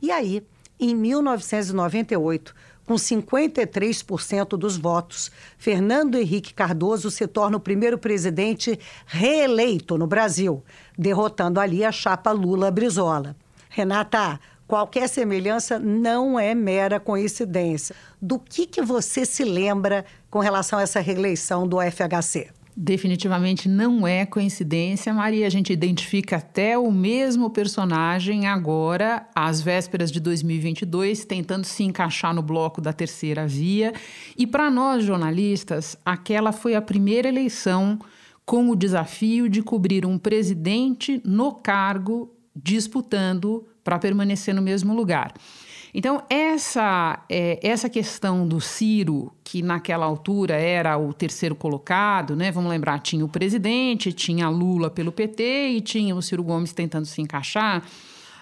E 0.00 0.10
aí, 0.10 0.42
em 0.80 0.92
1998, 0.96 2.52
com 2.86 2.94
53% 2.94 4.56
dos 4.56 4.76
votos, 4.76 5.30
Fernando 5.56 6.16
Henrique 6.16 6.52
Cardoso 6.54 7.10
se 7.10 7.26
torna 7.26 7.56
o 7.56 7.60
primeiro 7.60 7.96
presidente 7.96 8.78
reeleito 9.06 9.96
no 9.96 10.06
Brasil, 10.06 10.62
derrotando 10.98 11.60
ali 11.60 11.84
a 11.84 11.92
chapa 11.92 12.32
Lula-Brizola. 12.32 13.36
Renata, 13.68 14.38
qualquer 14.66 15.08
semelhança 15.08 15.78
não 15.78 16.38
é 16.38 16.54
mera 16.54 16.98
coincidência. 16.98 17.94
Do 18.20 18.38
que, 18.38 18.66
que 18.66 18.82
você 18.82 19.24
se 19.24 19.44
lembra 19.44 20.04
com 20.30 20.40
relação 20.40 20.78
a 20.78 20.82
essa 20.82 21.00
reeleição 21.00 21.66
do 21.66 21.78
FHC? 21.80 22.50
Definitivamente 22.74 23.68
não 23.68 24.06
é 24.06 24.24
coincidência, 24.24 25.12
Maria. 25.12 25.46
A 25.46 25.50
gente 25.50 25.72
identifica 25.72 26.36
até 26.36 26.78
o 26.78 26.90
mesmo 26.90 27.50
personagem 27.50 28.46
agora, 28.46 29.28
às 29.34 29.60
vésperas 29.60 30.10
de 30.10 30.18
2022, 30.18 31.26
tentando 31.26 31.64
se 31.64 31.82
encaixar 31.82 32.34
no 32.34 32.40
bloco 32.40 32.80
da 32.80 32.92
terceira 32.92 33.46
via. 33.46 33.92
E 34.38 34.46
para 34.46 34.70
nós 34.70 35.04
jornalistas, 35.04 35.98
aquela 36.02 36.50
foi 36.50 36.74
a 36.74 36.80
primeira 36.80 37.28
eleição 37.28 37.98
com 38.46 38.70
o 38.70 38.76
desafio 38.76 39.50
de 39.50 39.62
cobrir 39.62 40.06
um 40.06 40.16
presidente 40.16 41.20
no 41.26 41.52
cargo 41.52 42.34
disputando 42.56 43.66
para 43.84 43.98
permanecer 43.98 44.54
no 44.54 44.62
mesmo 44.62 44.94
lugar. 44.94 45.34
Então, 45.94 46.22
essa, 46.30 47.22
é, 47.28 47.58
essa 47.62 47.88
questão 47.88 48.48
do 48.48 48.60
Ciro, 48.60 49.30
que 49.44 49.62
naquela 49.62 50.06
altura 50.06 50.54
era 50.54 50.96
o 50.96 51.12
terceiro 51.12 51.54
colocado, 51.54 52.34
né? 52.34 52.50
Vamos 52.50 52.70
lembrar, 52.70 52.98
tinha 53.00 53.22
o 53.22 53.28
presidente, 53.28 54.10
tinha 54.10 54.48
Lula 54.48 54.88
pelo 54.88 55.12
PT 55.12 55.68
e 55.68 55.80
tinha 55.82 56.16
o 56.16 56.22
Ciro 56.22 56.42
Gomes 56.42 56.72
tentando 56.72 57.04
se 57.04 57.20
encaixar. 57.20 57.82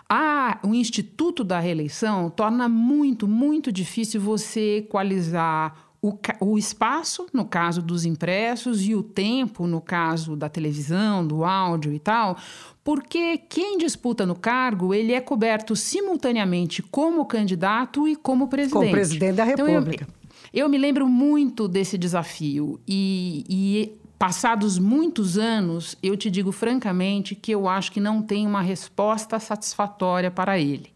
Ah, 0.08 0.60
o 0.62 0.74
Instituto 0.74 1.42
da 1.42 1.58
Reeleição 1.58 2.30
torna 2.30 2.68
muito, 2.68 3.26
muito 3.26 3.72
difícil 3.72 4.20
você 4.20 4.78
equalizar 4.78 5.89
o, 6.02 6.18
o, 6.40 6.58
espaço, 6.58 7.26
no 7.32 7.44
caso 7.44 7.82
dos 7.82 8.04
impressos, 8.04 8.86
e 8.86 8.94
o 8.94 9.02
tempo, 9.02 9.66
no 9.66 9.80
caso 9.80 10.34
da 10.34 10.48
televisão, 10.48 11.26
do 11.26 11.44
áudio 11.44 11.92
e 11.92 11.98
tal, 11.98 12.38
porque 12.82 13.36
quem 13.36 13.76
disputa 13.76 14.24
no 14.24 14.34
cargo, 14.34 14.94
ele 14.94 15.12
é 15.12 15.20
coberto 15.20 15.76
simultaneamente 15.76 16.82
como 16.82 17.24
candidato 17.26 18.08
e 18.08 18.16
como 18.16 18.48
presidente. 18.48 18.72
Como 18.72 18.90
presidente 18.90 19.34
da 19.34 19.44
República. 19.44 20.04
Então, 20.04 20.30
eu, 20.52 20.64
eu 20.64 20.68
me 20.68 20.78
lembro 20.78 21.06
muito 21.06 21.68
desse 21.68 21.98
desafio 21.98 22.80
e, 22.88 23.44
e 23.48 24.00
passados 24.18 24.78
muitos 24.78 25.36
anos, 25.36 25.96
eu 26.02 26.16
te 26.16 26.30
digo 26.30 26.50
francamente 26.50 27.34
que 27.34 27.52
eu 27.52 27.68
acho 27.68 27.92
que 27.92 28.00
não 28.00 28.22
tem 28.22 28.46
uma 28.46 28.62
resposta 28.62 29.38
satisfatória 29.38 30.30
para 30.30 30.58
ele 30.58 30.92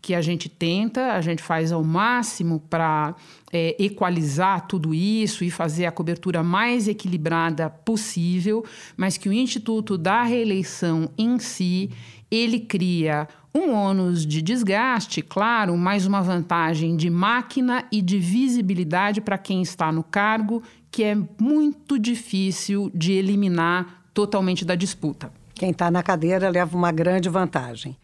que 0.00 0.14
a 0.14 0.20
gente 0.20 0.48
tenta, 0.48 1.12
a 1.12 1.20
gente 1.20 1.42
faz 1.42 1.72
ao 1.72 1.82
máximo 1.82 2.60
para 2.70 3.14
é, 3.52 3.76
equalizar 3.78 4.66
tudo 4.66 4.94
isso 4.94 5.44
e 5.44 5.50
fazer 5.50 5.86
a 5.86 5.92
cobertura 5.92 6.42
mais 6.42 6.88
equilibrada 6.88 7.68
possível, 7.68 8.64
mas 8.96 9.16
que 9.16 9.28
o 9.28 9.32
Instituto 9.32 9.98
da 9.98 10.22
Reeleição 10.22 11.10
em 11.18 11.38
si 11.38 11.90
ele 12.30 12.60
cria 12.60 13.26
um 13.54 13.72
ônus 13.72 14.26
de 14.26 14.42
desgaste, 14.42 15.22
claro, 15.22 15.76
mas 15.76 16.06
uma 16.06 16.22
vantagem 16.22 16.96
de 16.96 17.08
máquina 17.08 17.84
e 17.90 18.02
de 18.02 18.18
visibilidade 18.18 19.20
para 19.20 19.38
quem 19.38 19.62
está 19.62 19.90
no 19.90 20.02
cargo, 20.02 20.62
que 20.90 21.02
é 21.02 21.16
muito 21.40 21.98
difícil 21.98 22.90
de 22.94 23.12
eliminar 23.12 24.04
totalmente 24.12 24.64
da 24.64 24.74
disputa. 24.74 25.32
Quem 25.54 25.70
está 25.70 25.90
na 25.90 26.02
cadeira 26.02 26.48
leva 26.50 26.76
uma 26.76 26.92
grande 26.92 27.28
vantagem. 27.28 27.96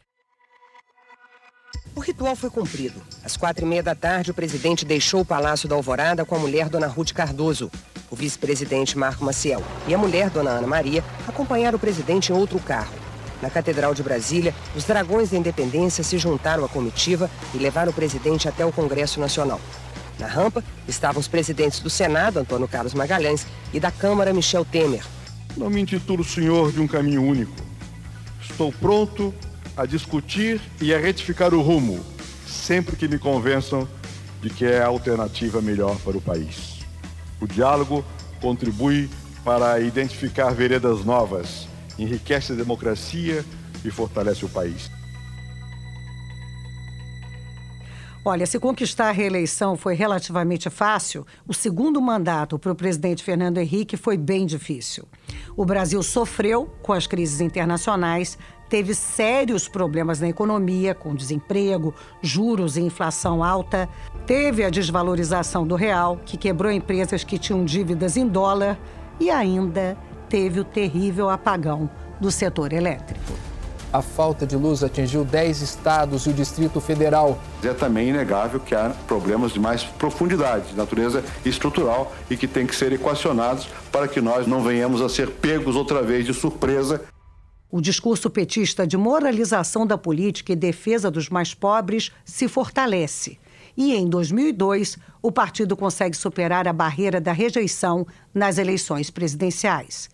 O 1.96 2.00
ritual 2.00 2.34
foi 2.34 2.50
cumprido. 2.50 3.00
Às 3.24 3.36
quatro 3.36 3.64
e 3.64 3.68
meia 3.68 3.82
da 3.82 3.94
tarde, 3.94 4.32
o 4.32 4.34
presidente 4.34 4.84
deixou 4.84 5.20
o 5.20 5.24
Palácio 5.24 5.68
da 5.68 5.76
Alvorada 5.76 6.24
com 6.24 6.34
a 6.34 6.38
mulher, 6.38 6.68
Dona 6.68 6.88
Ruth 6.88 7.12
Cardoso. 7.12 7.70
O 8.10 8.16
vice-presidente 8.16 8.98
Marco 8.98 9.24
Maciel 9.24 9.62
e 9.86 9.94
a 9.94 9.98
mulher, 9.98 10.28
Dona 10.28 10.50
Ana 10.50 10.66
Maria, 10.66 11.04
acompanharam 11.26 11.76
o 11.76 11.80
presidente 11.80 12.32
em 12.32 12.34
outro 12.34 12.58
carro. 12.58 12.92
Na 13.40 13.48
Catedral 13.48 13.94
de 13.94 14.02
Brasília, 14.02 14.52
os 14.74 14.84
dragões 14.84 15.30
da 15.30 15.36
independência 15.36 16.02
se 16.02 16.18
juntaram 16.18 16.64
à 16.64 16.68
comitiva 16.68 17.30
e 17.54 17.58
levaram 17.58 17.92
o 17.92 17.94
presidente 17.94 18.48
até 18.48 18.66
o 18.66 18.72
Congresso 18.72 19.20
Nacional. 19.20 19.60
Na 20.18 20.26
rampa 20.26 20.64
estavam 20.88 21.20
os 21.20 21.28
presidentes 21.28 21.78
do 21.78 21.90
Senado, 21.90 22.40
Antônio 22.40 22.66
Carlos 22.66 22.94
Magalhães, 22.94 23.46
e 23.72 23.78
da 23.78 23.92
Câmara, 23.92 24.32
Michel 24.32 24.64
Temer. 24.64 25.04
Não 25.56 25.70
me 25.70 25.80
intitulo 25.80 26.24
senhor 26.24 26.72
de 26.72 26.80
um 26.80 26.88
caminho 26.88 27.22
único. 27.22 27.54
Estou 28.40 28.72
pronto 28.72 29.32
a 29.76 29.86
discutir 29.86 30.60
e 30.80 30.94
a 30.94 30.98
retificar 30.98 31.52
o 31.52 31.60
rumo, 31.60 32.04
sempre 32.46 32.96
que 32.96 33.08
me 33.08 33.18
convençam 33.18 33.88
de 34.40 34.50
que 34.50 34.64
é 34.64 34.82
a 34.82 34.86
alternativa 34.86 35.60
melhor 35.60 35.98
para 36.00 36.16
o 36.16 36.20
país. 36.20 36.80
O 37.40 37.46
diálogo 37.46 38.04
contribui 38.40 39.10
para 39.44 39.80
identificar 39.80 40.50
veredas 40.50 41.04
novas, 41.04 41.66
enriquece 41.98 42.52
a 42.52 42.56
democracia 42.56 43.44
e 43.84 43.90
fortalece 43.90 44.44
o 44.44 44.48
país. 44.48 44.90
Olha, 48.26 48.46
se 48.46 48.58
conquistar 48.58 49.10
a 49.10 49.12
reeleição 49.12 49.76
foi 49.76 49.94
relativamente 49.94 50.70
fácil, 50.70 51.26
o 51.46 51.52
segundo 51.52 52.00
mandato 52.00 52.58
para 52.58 52.72
o 52.72 52.74
presidente 52.74 53.22
Fernando 53.22 53.58
Henrique 53.58 53.98
foi 53.98 54.16
bem 54.16 54.46
difícil. 54.46 55.06
O 55.54 55.66
Brasil 55.66 56.02
sofreu 56.02 56.64
com 56.82 56.94
as 56.94 57.06
crises 57.06 57.42
internacionais, 57.42 58.38
teve 58.74 58.92
sérios 58.92 59.68
problemas 59.68 60.18
na 60.18 60.28
economia, 60.28 60.96
com 60.96 61.14
desemprego, 61.14 61.94
juros 62.20 62.76
e 62.76 62.80
inflação 62.80 63.44
alta, 63.44 63.88
teve 64.26 64.64
a 64.64 64.68
desvalorização 64.68 65.64
do 65.64 65.76
real, 65.76 66.18
que 66.26 66.36
quebrou 66.36 66.72
empresas 66.72 67.22
que 67.22 67.38
tinham 67.38 67.64
dívidas 67.64 68.16
em 68.16 68.26
dólar, 68.26 68.76
e 69.20 69.30
ainda 69.30 69.96
teve 70.28 70.58
o 70.58 70.64
terrível 70.64 71.30
apagão 71.30 71.88
do 72.20 72.32
setor 72.32 72.72
elétrico 72.72 73.32
a 73.94 74.02
falta 74.02 74.44
de 74.44 74.56
luz 74.56 74.82
atingiu 74.82 75.24
10 75.24 75.62
estados 75.62 76.26
e 76.26 76.30
o 76.30 76.32
Distrito 76.32 76.80
Federal. 76.80 77.38
É 77.62 77.72
também 77.72 78.08
inegável 78.08 78.58
que 78.58 78.74
há 78.74 78.90
problemas 79.06 79.52
de 79.52 79.60
mais 79.60 79.84
profundidade, 79.84 80.70
de 80.70 80.76
natureza 80.76 81.22
estrutural 81.46 82.12
e 82.28 82.36
que 82.36 82.48
têm 82.48 82.66
que 82.66 82.74
ser 82.74 82.92
equacionados 82.92 83.68
para 83.92 84.08
que 84.08 84.20
nós 84.20 84.48
não 84.48 84.64
venhamos 84.64 85.00
a 85.00 85.08
ser 85.08 85.30
pegos 85.30 85.76
outra 85.76 86.02
vez 86.02 86.26
de 86.26 86.34
surpresa. 86.34 87.02
O 87.70 87.80
discurso 87.80 88.30
petista 88.30 88.86
de 88.86 88.96
moralização 88.96 89.86
da 89.86 89.98
política 89.98 90.52
e 90.52 90.56
defesa 90.56 91.10
dos 91.10 91.28
mais 91.28 91.54
pobres 91.54 92.12
se 92.24 92.46
fortalece. 92.46 93.38
E 93.76 93.94
em 93.94 94.08
2002, 94.08 94.96
o 95.20 95.32
partido 95.32 95.76
consegue 95.76 96.16
superar 96.16 96.68
a 96.68 96.72
barreira 96.72 97.20
da 97.20 97.32
rejeição 97.32 98.06
nas 98.32 98.58
eleições 98.58 99.10
presidenciais. 99.10 100.08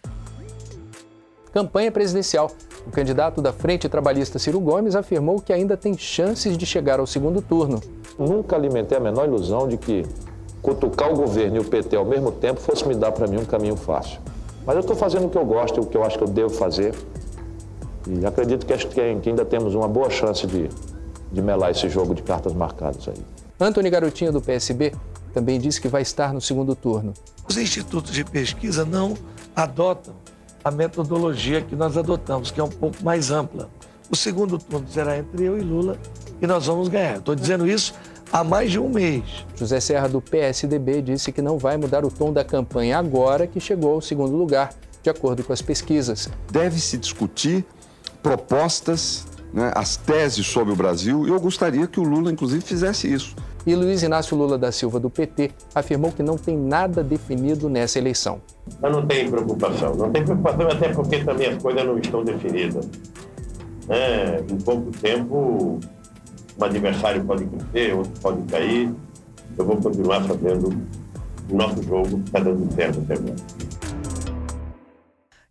Campanha 1.52 1.92
presidencial. 1.92 2.50
O 2.86 2.90
candidato 2.90 3.42
da 3.42 3.52
Frente 3.52 3.88
Trabalhista 3.88 4.38
Ciro 4.38 4.58
Gomes 4.60 4.96
afirmou 4.96 5.40
que 5.40 5.52
ainda 5.52 5.76
tem 5.76 5.98
chances 5.98 6.56
de 6.56 6.64
chegar 6.64 6.98
ao 6.98 7.06
segundo 7.06 7.42
turno. 7.42 7.80
Nunca 8.18 8.56
alimentei 8.56 8.96
a 8.96 9.00
menor 9.00 9.26
ilusão 9.26 9.68
de 9.68 9.76
que 9.76 10.06
cutucar 10.62 11.12
o 11.12 11.16
governo 11.16 11.56
e 11.56 11.58
o 11.58 11.64
PT 11.64 11.96
ao 11.96 12.04
mesmo 12.04 12.32
tempo 12.32 12.60
fosse 12.60 12.86
me 12.86 12.94
dar 12.94 13.12
para 13.12 13.26
mim 13.26 13.38
um 13.38 13.44
caminho 13.44 13.76
fácil. 13.76 14.20
Mas 14.64 14.76
eu 14.76 14.80
estou 14.80 14.96
fazendo 14.96 15.26
o 15.26 15.30
que 15.30 15.36
eu 15.36 15.44
gosto, 15.44 15.80
o 15.80 15.86
que 15.86 15.96
eu 15.96 16.04
acho 16.04 16.16
que 16.16 16.24
eu 16.24 16.28
devo 16.28 16.50
fazer. 16.50 16.94
E 18.06 18.24
acredito 18.24 18.66
que, 18.66 18.76
que 18.76 19.28
ainda 19.28 19.44
temos 19.44 19.74
uma 19.74 19.88
boa 19.88 20.10
chance 20.10 20.46
de, 20.46 20.68
de 21.30 21.42
melar 21.42 21.70
esse 21.70 21.88
jogo 21.88 22.14
de 22.14 22.22
cartas 22.22 22.52
marcadas 22.52 23.08
aí. 23.08 23.22
Antony 23.58 23.90
Garotinho, 23.90 24.32
do 24.32 24.40
PSB, 24.40 24.92
também 25.34 25.58
disse 25.60 25.80
que 25.80 25.88
vai 25.88 26.02
estar 26.02 26.32
no 26.32 26.40
segundo 26.40 26.74
turno. 26.74 27.12
Os 27.48 27.56
institutos 27.56 28.12
de 28.12 28.24
pesquisa 28.24 28.84
não 28.84 29.14
adotam 29.54 30.14
a 30.64 30.70
metodologia 30.70 31.60
que 31.60 31.74
nós 31.76 31.96
adotamos, 31.96 32.50
que 32.50 32.60
é 32.60 32.64
um 32.64 32.68
pouco 32.68 33.02
mais 33.04 33.30
ampla. 33.30 33.68
O 34.10 34.16
segundo 34.16 34.58
turno 34.58 34.86
será 34.88 35.18
entre 35.18 35.44
eu 35.44 35.58
e 35.58 35.62
Lula 35.62 35.96
e 36.40 36.46
nós 36.46 36.66
vamos 36.66 36.88
ganhar. 36.88 37.18
Estou 37.18 37.34
dizendo 37.34 37.66
isso 37.66 37.94
há 38.32 38.42
mais 38.42 38.70
de 38.70 38.78
um 38.78 38.88
mês. 38.88 39.24
José 39.54 39.78
Serra, 39.80 40.08
do 40.08 40.20
PSDB, 40.20 41.02
disse 41.02 41.32
que 41.32 41.42
não 41.42 41.58
vai 41.58 41.76
mudar 41.76 42.04
o 42.04 42.10
tom 42.10 42.32
da 42.32 42.44
campanha 42.44 42.98
agora 42.98 43.46
que 43.46 43.60
chegou 43.60 43.94
ao 43.94 44.00
segundo 44.00 44.36
lugar, 44.36 44.70
de 45.02 45.10
acordo 45.10 45.44
com 45.44 45.52
as 45.52 45.62
pesquisas. 45.62 46.28
Deve-se 46.50 46.98
discutir 46.98 47.64
propostas, 48.22 49.26
né, 49.52 49.72
as 49.74 49.96
teses 49.96 50.46
sobre 50.46 50.72
o 50.72 50.76
Brasil, 50.76 51.26
e 51.26 51.30
eu 51.30 51.40
gostaria 51.40 51.86
que 51.86 51.98
o 51.98 52.02
Lula, 52.02 52.30
inclusive, 52.30 52.60
fizesse 52.62 53.12
isso. 53.12 53.34
E 53.66 53.74
Luiz 53.74 54.02
Inácio 54.02 54.36
Lula 54.36 54.56
da 54.56 54.72
Silva, 54.72 54.98
do 54.98 55.10
PT, 55.10 55.50
afirmou 55.74 56.10
que 56.10 56.22
não 56.22 56.38
tem 56.38 56.56
nada 56.56 57.04
definido 57.04 57.68
nessa 57.68 57.98
eleição. 57.98 58.40
Eu 58.82 58.90
não 58.90 59.06
tenho 59.06 59.30
preocupação. 59.30 59.94
Não 59.94 60.10
tem 60.10 60.24
preocupação 60.24 60.68
até 60.68 60.88
porque 60.88 61.22
também 61.22 61.48
as 61.48 61.62
coisas 61.62 61.84
não 61.84 61.98
estão 61.98 62.24
definidas. 62.24 62.88
É, 63.88 64.42
em 64.48 64.56
pouco 64.56 64.90
tempo, 64.92 65.78
um 66.58 66.64
adversário 66.64 67.22
pode 67.24 67.44
crescer, 67.44 67.94
outro 67.94 68.12
pode 68.22 68.42
cair. 68.44 68.94
Eu 69.58 69.64
vou 69.64 69.76
continuar 69.76 70.22
fazendo 70.24 70.68
o 71.50 71.54
nosso 71.54 71.82
jogo 71.82 72.18
que 72.20 72.28
está 72.28 72.40
dando 72.40 72.74
certo 72.74 73.00
até 73.00 73.14
agora. 73.14 73.36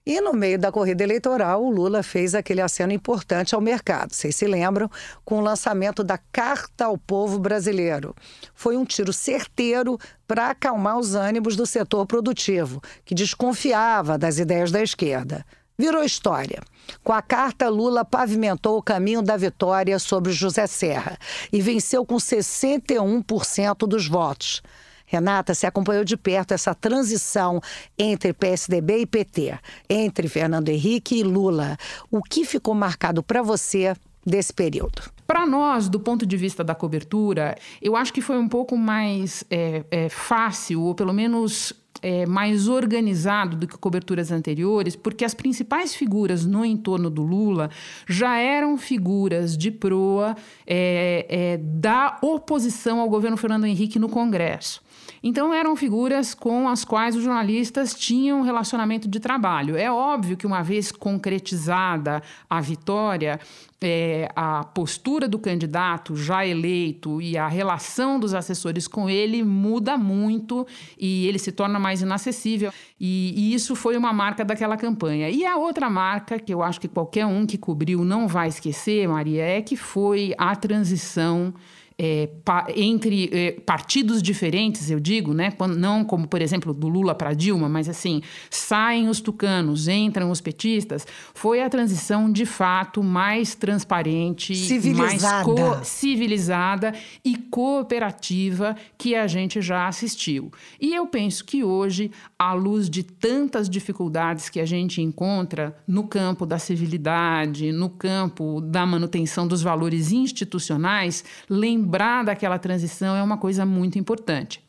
E 0.06 0.20
no 0.22 0.34
meio 0.34 0.58
da 0.58 0.72
corrida 0.72 1.04
eleitoral, 1.04 1.64
o 1.64 1.70
Lula 1.70 2.02
fez 2.02 2.34
aquele 2.34 2.62
aceno 2.62 2.92
importante 2.92 3.54
ao 3.54 3.62
mercado. 3.62 4.14
Vocês 4.14 4.36
se 4.36 4.48
lembram? 4.48 4.90
Com 5.24 5.40
o 5.40 5.42
lançamento 5.42 6.04
da 6.04 6.18
Carta 6.18 6.86
ao 6.86 6.98
Povo 6.98 7.38
Brasileiro. 7.38 8.16
Foi 8.56 8.78
um 8.78 8.86
tiro 8.86 9.14
certeiro 9.14 10.00
para 10.28 10.50
acalmar 10.50 10.98
os 10.98 11.16
ânimos 11.16 11.56
do 11.56 11.66
setor 11.66 12.06
produtivo, 12.06 12.82
que 13.04 13.14
desconfiava 13.14 14.18
das 14.18 14.40
ideias 14.40 14.72
da 14.72 14.82
esquerda. 14.82 15.46
Virou 15.78 16.04
história. 16.04 16.62
Com 17.04 17.14
a 17.14 17.22
carta, 17.22 17.70
Lula 17.70 18.04
pavimentou 18.04 18.78
o 18.78 18.84
caminho 18.84 19.22
da 19.22 19.38
vitória 19.38 19.98
sobre 19.98 20.34
José 20.34 20.68
Serra 20.68 21.18
e 21.54 21.62
venceu 21.62 22.06
com 22.06 22.18
61% 22.18 23.88
dos 23.88 24.06
votos. 24.06 24.62
Renata, 25.10 25.56
se 25.56 25.66
acompanhou 25.66 26.04
de 26.06 26.16
perto 26.16 26.54
essa 26.54 26.76
transição 26.76 27.60
entre 27.98 28.32
PSDB 28.32 29.00
e 29.00 29.06
PT, 29.08 29.60
entre 29.90 30.28
Fernando 30.28 30.70
Henrique 30.70 31.20
e 31.20 31.24
Lula. 31.24 31.78
O 32.12 32.22
que 32.22 32.46
ficou 32.46 32.76
marcado 32.76 33.24
para 33.24 33.42
você 33.42 33.96
desse 34.24 34.54
período? 34.54 35.02
Para 35.26 35.48
nós, 35.48 35.90
do 35.90 36.00
ponto 36.00 36.28
de 36.28 36.38
vista 36.38 36.64
da 36.64 36.76
cobertura, 36.76 37.56
eu 37.82 37.96
acho 37.96 38.14
que 38.14 38.22
foi 38.22 38.38
um 38.38 38.48
pouco 38.48 38.78
mais 38.78 39.44
é, 39.50 39.84
é, 39.90 40.10
fácil, 40.10 40.84
ou 40.84 40.94
pelo 40.94 41.14
menos 41.14 41.74
é, 42.02 42.26
mais 42.26 42.68
organizado 42.68 43.58
do 43.58 43.68
que 43.68 43.78
coberturas 43.78 44.32
anteriores, 44.32 44.96
porque 44.96 45.26
as 45.26 45.34
principais 45.34 45.96
figuras 45.96 46.46
no 46.46 46.64
entorno 46.64 47.10
do 47.10 47.24
Lula 47.24 47.70
já 48.08 48.38
eram 48.38 48.78
figuras 48.78 49.58
de 49.58 49.72
proa 49.72 50.36
é, 50.66 51.26
é, 51.30 51.58
da 51.58 52.18
oposição 52.22 53.00
ao 53.00 53.10
governo 53.10 53.38
Fernando 53.38 53.66
Henrique 53.66 54.00
no 54.00 54.10
Congresso. 54.10 54.82
Então 55.22 55.54
eram 55.54 55.76
figuras 55.76 56.34
com 56.34 56.68
as 56.68 56.86
quais 56.86 57.16
os 57.16 57.24
jornalistas 57.24 57.94
tinham 57.94 58.42
relacionamento 58.42 59.08
de 59.08 59.20
trabalho. 59.20 59.76
É 59.76 59.92
óbvio 59.92 60.38
que 60.38 60.48
uma 60.48 60.62
vez 60.62 60.92
concretizada 60.92 62.22
a 62.50 62.62
vitória, 62.62 63.40
é, 63.82 64.30
a 64.36 64.64
postura 64.64 65.28
do 65.28 65.40
candidato 65.40 66.16
já 66.16 66.46
eleito 66.46 67.22
e 67.22 67.38
a 67.38 67.48
relação 67.48 68.20
dos 68.20 68.34
assessores 68.34 68.88
com 68.88 69.10
ele 69.10 69.44
muda 69.44 69.98
muito 69.98 70.68
e 70.98 71.28
ele 71.28 71.40
se 71.40 71.52
torna 71.52 71.80
mais 71.80 72.02
inacessível. 72.02 72.74
E, 73.00 73.34
e, 73.36 73.54
isso 73.54 73.76
foi 73.76 73.96
uma 73.96 74.12
marca 74.12 74.44
daquela 74.44 74.76
campanha. 74.76 75.30
E 75.30 75.46
a 75.46 75.56
outra 75.56 75.90
marca, 75.90 76.38
que 76.38 76.54
eu 76.54 76.62
acho 76.62 76.82
que 76.82 76.88
qualquer 76.88 77.26
um 77.26 77.46
que 77.46 77.58
cobriu 77.58 78.04
não 78.04 78.28
vai 78.28 78.50
esquecer, 78.50 79.08
Maria, 79.08 79.44
é 79.44 79.62
que 79.62 79.78
foi 79.78 80.34
a 80.38 80.56
transição 80.56 81.54
é, 82.02 82.30
pa, 82.46 82.66
entre 82.74 83.30
é, 83.34 83.52
partidos 83.52 84.24
diferentes, 84.24 84.90
eu 84.90 85.02
digo, 85.02 85.34
né? 85.34 85.52
Quando, 85.52 85.76
não 85.76 86.06
como, 86.06 86.26
por 86.26 86.42
exemplo, 86.42 86.74
do 86.74 86.88
Lula 86.88 87.14
para 87.14 87.34
Dilma, 87.34 87.68
mas 87.68 87.90
assim, 87.90 88.22
saem 88.50 89.10
os 89.10 89.20
tucanos, 89.20 89.90
entram 89.90 90.32
os 90.32 90.40
petistas, 90.40 91.06
foi 91.34 91.62
a 91.62 91.70
transição 91.70 92.32
de 92.32 92.46
fato 92.46 93.04
mais 93.04 93.54
transparente, 93.54 94.56
civilizada. 94.56 95.52
mais 95.54 95.88
civilizada 95.90 96.94
e 97.24 97.36
cooperativa 97.36 98.78
que 98.98 99.14
a 99.14 99.28
gente 99.28 99.62
já 99.62 99.86
assistiu. 99.86 100.50
E 100.80 100.96
eu 100.96 101.06
penso 101.06 101.44
que 101.44 101.66
hoje, 101.66 102.12
à 102.38 102.54
luz 102.54 102.90
de 102.90 103.04
tantas 103.04 103.70
dificuldades 103.70 104.48
que 104.48 104.62
a 104.62 104.66
gente 104.66 105.02
encontra 105.02 105.76
no 105.86 106.08
campo 106.08 106.46
da 106.46 106.58
civilidade, 106.58 107.74
no 107.74 107.90
campo 107.90 108.62
da 108.62 108.86
manutenção 108.86 109.46
dos 109.46 109.62
valores 109.62 110.14
institucionais, 110.14 111.26
lembrar 111.50 111.89
lembrar 111.90 112.24
daquela 112.24 112.60
transição 112.60 113.16
é 113.16 113.24
uma 113.24 113.36
coisa 113.36 113.66
muito 113.66 113.98
importante. 113.98 114.64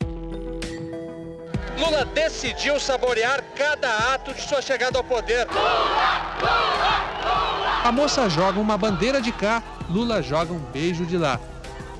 Lula 1.77 2.03
decidiu 2.03 2.79
saborear 2.79 3.43
cada 3.55 4.15
ato 4.15 4.33
de 4.33 4.41
sua 4.41 4.59
chegada 4.59 4.97
ao 4.97 5.03
poder. 5.03 5.47
Lula, 5.47 5.61
Lula, 6.41 7.11
Lula. 7.21 7.81
A 7.83 7.91
moça 7.91 8.27
joga 8.27 8.59
uma 8.59 8.75
bandeira 8.75 9.21
de 9.21 9.31
cá, 9.31 9.61
Lula 9.87 10.23
joga 10.23 10.51
um 10.51 10.57
beijo 10.57 11.05
de 11.05 11.15
lá. 11.15 11.39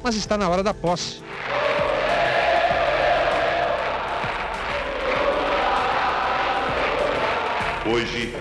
Mas 0.01 0.15
está 0.15 0.35
na 0.39 0.49
hora 0.49 0.63
da 0.63 0.73
posse. 0.73 1.21
Hoje 7.85 8.35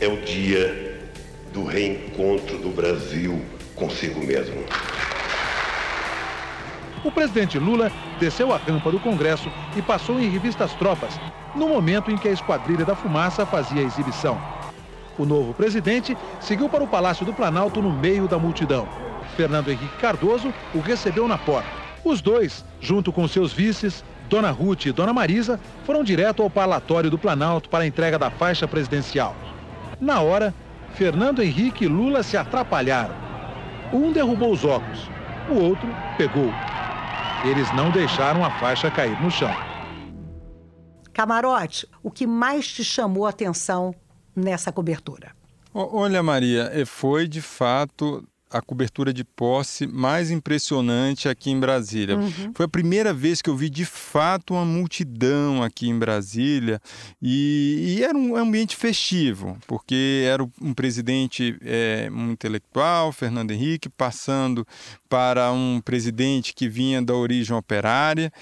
é 0.00 0.08
o 0.08 0.20
dia 0.22 1.08
do 1.52 1.64
reencontro 1.64 2.58
do 2.58 2.70
Brasil 2.70 3.40
consigo 3.76 4.20
mesmo. 4.20 4.64
O 7.02 7.10
presidente 7.10 7.58
Lula 7.58 7.90
desceu 8.18 8.52
a 8.52 8.58
rampa 8.58 8.90
do 8.90 9.00
Congresso 9.00 9.50
e 9.74 9.80
passou 9.80 10.20
em 10.20 10.28
revista 10.28 10.64
as 10.64 10.74
tropas, 10.74 11.18
no 11.54 11.68
momento 11.68 12.10
em 12.10 12.18
que 12.18 12.28
a 12.28 12.32
Esquadrilha 12.32 12.84
da 12.84 12.94
Fumaça 12.94 13.46
fazia 13.46 13.80
a 13.80 13.84
exibição. 13.84 14.38
O 15.18 15.24
novo 15.24 15.54
presidente 15.54 16.16
seguiu 16.40 16.68
para 16.68 16.84
o 16.84 16.88
Palácio 16.88 17.24
do 17.24 17.32
Planalto 17.32 17.80
no 17.80 17.90
meio 17.90 18.28
da 18.28 18.38
multidão. 18.38 18.86
Fernando 19.36 19.70
Henrique 19.70 19.96
Cardoso 19.98 20.52
o 20.74 20.80
recebeu 20.80 21.26
na 21.26 21.38
porta. 21.38 21.68
Os 22.04 22.20
dois, 22.20 22.64
junto 22.80 23.12
com 23.12 23.26
seus 23.26 23.52
vices, 23.52 24.04
Dona 24.28 24.50
Ruth 24.50 24.86
e 24.86 24.92
Dona 24.92 25.12
Marisa, 25.12 25.58
foram 25.84 26.04
direto 26.04 26.42
ao 26.42 26.50
Palatório 26.50 27.10
do 27.10 27.18
Planalto 27.18 27.68
para 27.68 27.84
a 27.84 27.86
entrega 27.86 28.18
da 28.18 28.30
faixa 28.30 28.68
presidencial. 28.68 29.34
Na 30.00 30.20
hora, 30.20 30.54
Fernando 30.94 31.42
Henrique 31.42 31.84
e 31.84 31.88
Lula 31.88 32.22
se 32.22 32.36
atrapalharam. 32.36 33.14
Um 33.92 34.12
derrubou 34.12 34.52
os 34.52 34.64
óculos, 34.64 35.10
o 35.48 35.54
outro 35.54 35.88
pegou. 36.16 36.54
Eles 37.42 37.74
não 37.74 37.90
deixaram 37.90 38.44
a 38.44 38.50
faixa 38.60 38.90
cair 38.90 39.18
no 39.22 39.30
chão. 39.30 39.50
Camarote, 41.10 41.86
o 42.02 42.10
que 42.10 42.26
mais 42.26 42.66
te 42.66 42.84
chamou 42.84 43.24
a 43.24 43.30
atenção 43.30 43.94
nessa 44.36 44.70
cobertura? 44.70 45.32
Olha, 45.72 46.22
Maria, 46.22 46.70
eh, 46.74 46.84
foi 46.84 47.26
de 47.26 47.40
fato 47.40 48.22
a 48.50 48.60
cobertura 48.60 49.12
de 49.12 49.22
posse 49.22 49.86
mais 49.86 50.30
impressionante 50.30 51.28
aqui 51.28 51.50
em 51.50 51.60
Brasília. 51.60 52.16
Uhum. 52.16 52.52
Foi 52.54 52.66
a 52.66 52.68
primeira 52.68 53.14
vez 53.14 53.40
que 53.40 53.48
eu 53.48 53.56
vi 53.56 53.70
de 53.70 53.84
fato 53.84 54.54
uma 54.54 54.64
multidão 54.64 55.62
aqui 55.62 55.88
em 55.88 55.98
Brasília 55.98 56.80
e, 57.22 57.96
e 57.98 58.04
era 58.04 58.16
um 58.16 58.36
ambiente 58.36 58.76
festivo, 58.76 59.56
porque 59.66 60.24
era 60.26 60.42
um 60.60 60.74
presidente 60.74 61.56
é, 61.62 62.08
um 62.12 62.32
intelectual, 62.32 63.12
Fernando 63.12 63.52
Henrique, 63.52 63.88
passando 63.88 64.66
para 65.08 65.52
um 65.52 65.80
presidente 65.80 66.52
que 66.52 66.68
vinha 66.68 67.00
da 67.00 67.14
origem 67.14 67.56
operária. 67.56 68.32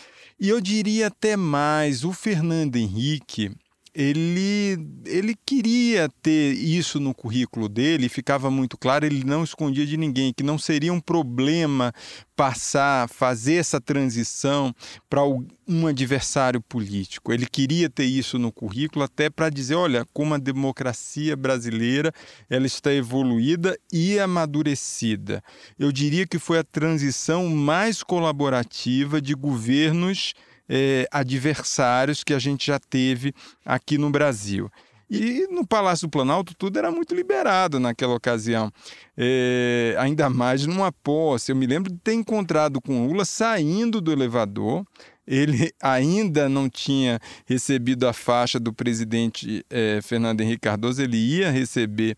E 0.41 0.49
eu 0.49 0.61
diria 0.61 1.09
até 1.09 1.37
mais, 1.37 2.05
o 2.05 2.13
Fernando 2.13 2.77
Henrique 2.77 3.51
ele, 4.01 4.79
ele 5.05 5.35
queria 5.45 6.09
ter 6.23 6.53
isso 6.53 7.01
no 7.01 7.13
currículo 7.13 7.69
dele, 7.69 8.09
ficava 8.09 8.49
muito 8.49 8.79
claro, 8.79 9.05
ele 9.05 9.25
não 9.25 9.43
escondia 9.43 9.85
de 9.85 9.97
ninguém, 9.97 10.33
que 10.33 10.45
não 10.45 10.57
seria 10.57 10.93
um 10.93 11.01
problema 11.01 11.93
passar, 12.37 13.09
fazer 13.09 13.55
essa 13.55 13.81
transição 13.81 14.73
para 15.11 15.23
um 15.67 15.89
adversário 15.89 16.61
político. 16.61 17.33
Ele 17.33 17.45
queria 17.45 17.91
ter 17.91 18.05
isso 18.05 18.39
no 18.39 18.53
currículo 18.53 19.05
até 19.05 19.29
para 19.29 19.51
dizer, 19.51 19.75
olha, 19.75 20.07
como 20.13 20.33
a 20.33 20.39
democracia 20.39 21.37
brasileira 21.37 22.13
ela 22.49 22.67
está 22.69 22.95
evoluída 22.95 23.77
e 23.93 24.17
amadurecida. 24.21 25.43
Eu 25.77 25.91
diria 25.91 26.25
que 26.25 26.39
foi 26.39 26.61
a 26.61 26.65
transição 26.65 27.49
mais 27.49 28.05
colaborativa 28.05 29.21
de 29.21 29.35
governos 29.35 30.35
é, 30.69 31.07
adversários 31.11 32.23
que 32.23 32.35
a 32.35 32.39
gente 32.39 32.67
já 32.67 32.79
teve 32.79 33.33
aqui 33.65 33.97
no 33.97 34.11
Brasil. 34.11 34.71
E 35.11 35.47
no 35.51 35.67
Palácio 35.67 36.07
do 36.07 36.11
Planalto 36.11 36.55
tudo 36.55 36.79
era 36.79 36.91
muito 36.91 37.15
liberado 37.15 37.81
naquela 37.81 38.15
ocasião, 38.15 38.71
é, 39.17 39.97
ainda 39.99 40.29
mais 40.29 40.67
numa 40.67 40.93
posse. 40.93 41.51
Eu 41.51 41.57
me 41.57 41.67
lembro 41.67 41.91
de 41.91 41.99
ter 41.99 42.13
encontrado 42.13 42.81
com 42.81 43.07
Lula 43.07 43.25
saindo 43.25 44.01
do 44.01 44.13
elevador. 44.13 44.85
Ele 45.27 45.73
ainda 45.83 46.49
não 46.49 46.69
tinha 46.69 47.19
recebido 47.47 48.07
a 48.07 48.13
faixa 48.13 48.59
do 48.59 48.73
presidente 48.73 49.65
é, 49.71 50.01
Fernando 50.03 50.41
Henrique 50.41 50.61
Cardoso, 50.61 51.03
ele 51.03 51.17
ia 51.17 51.51
receber 51.51 52.17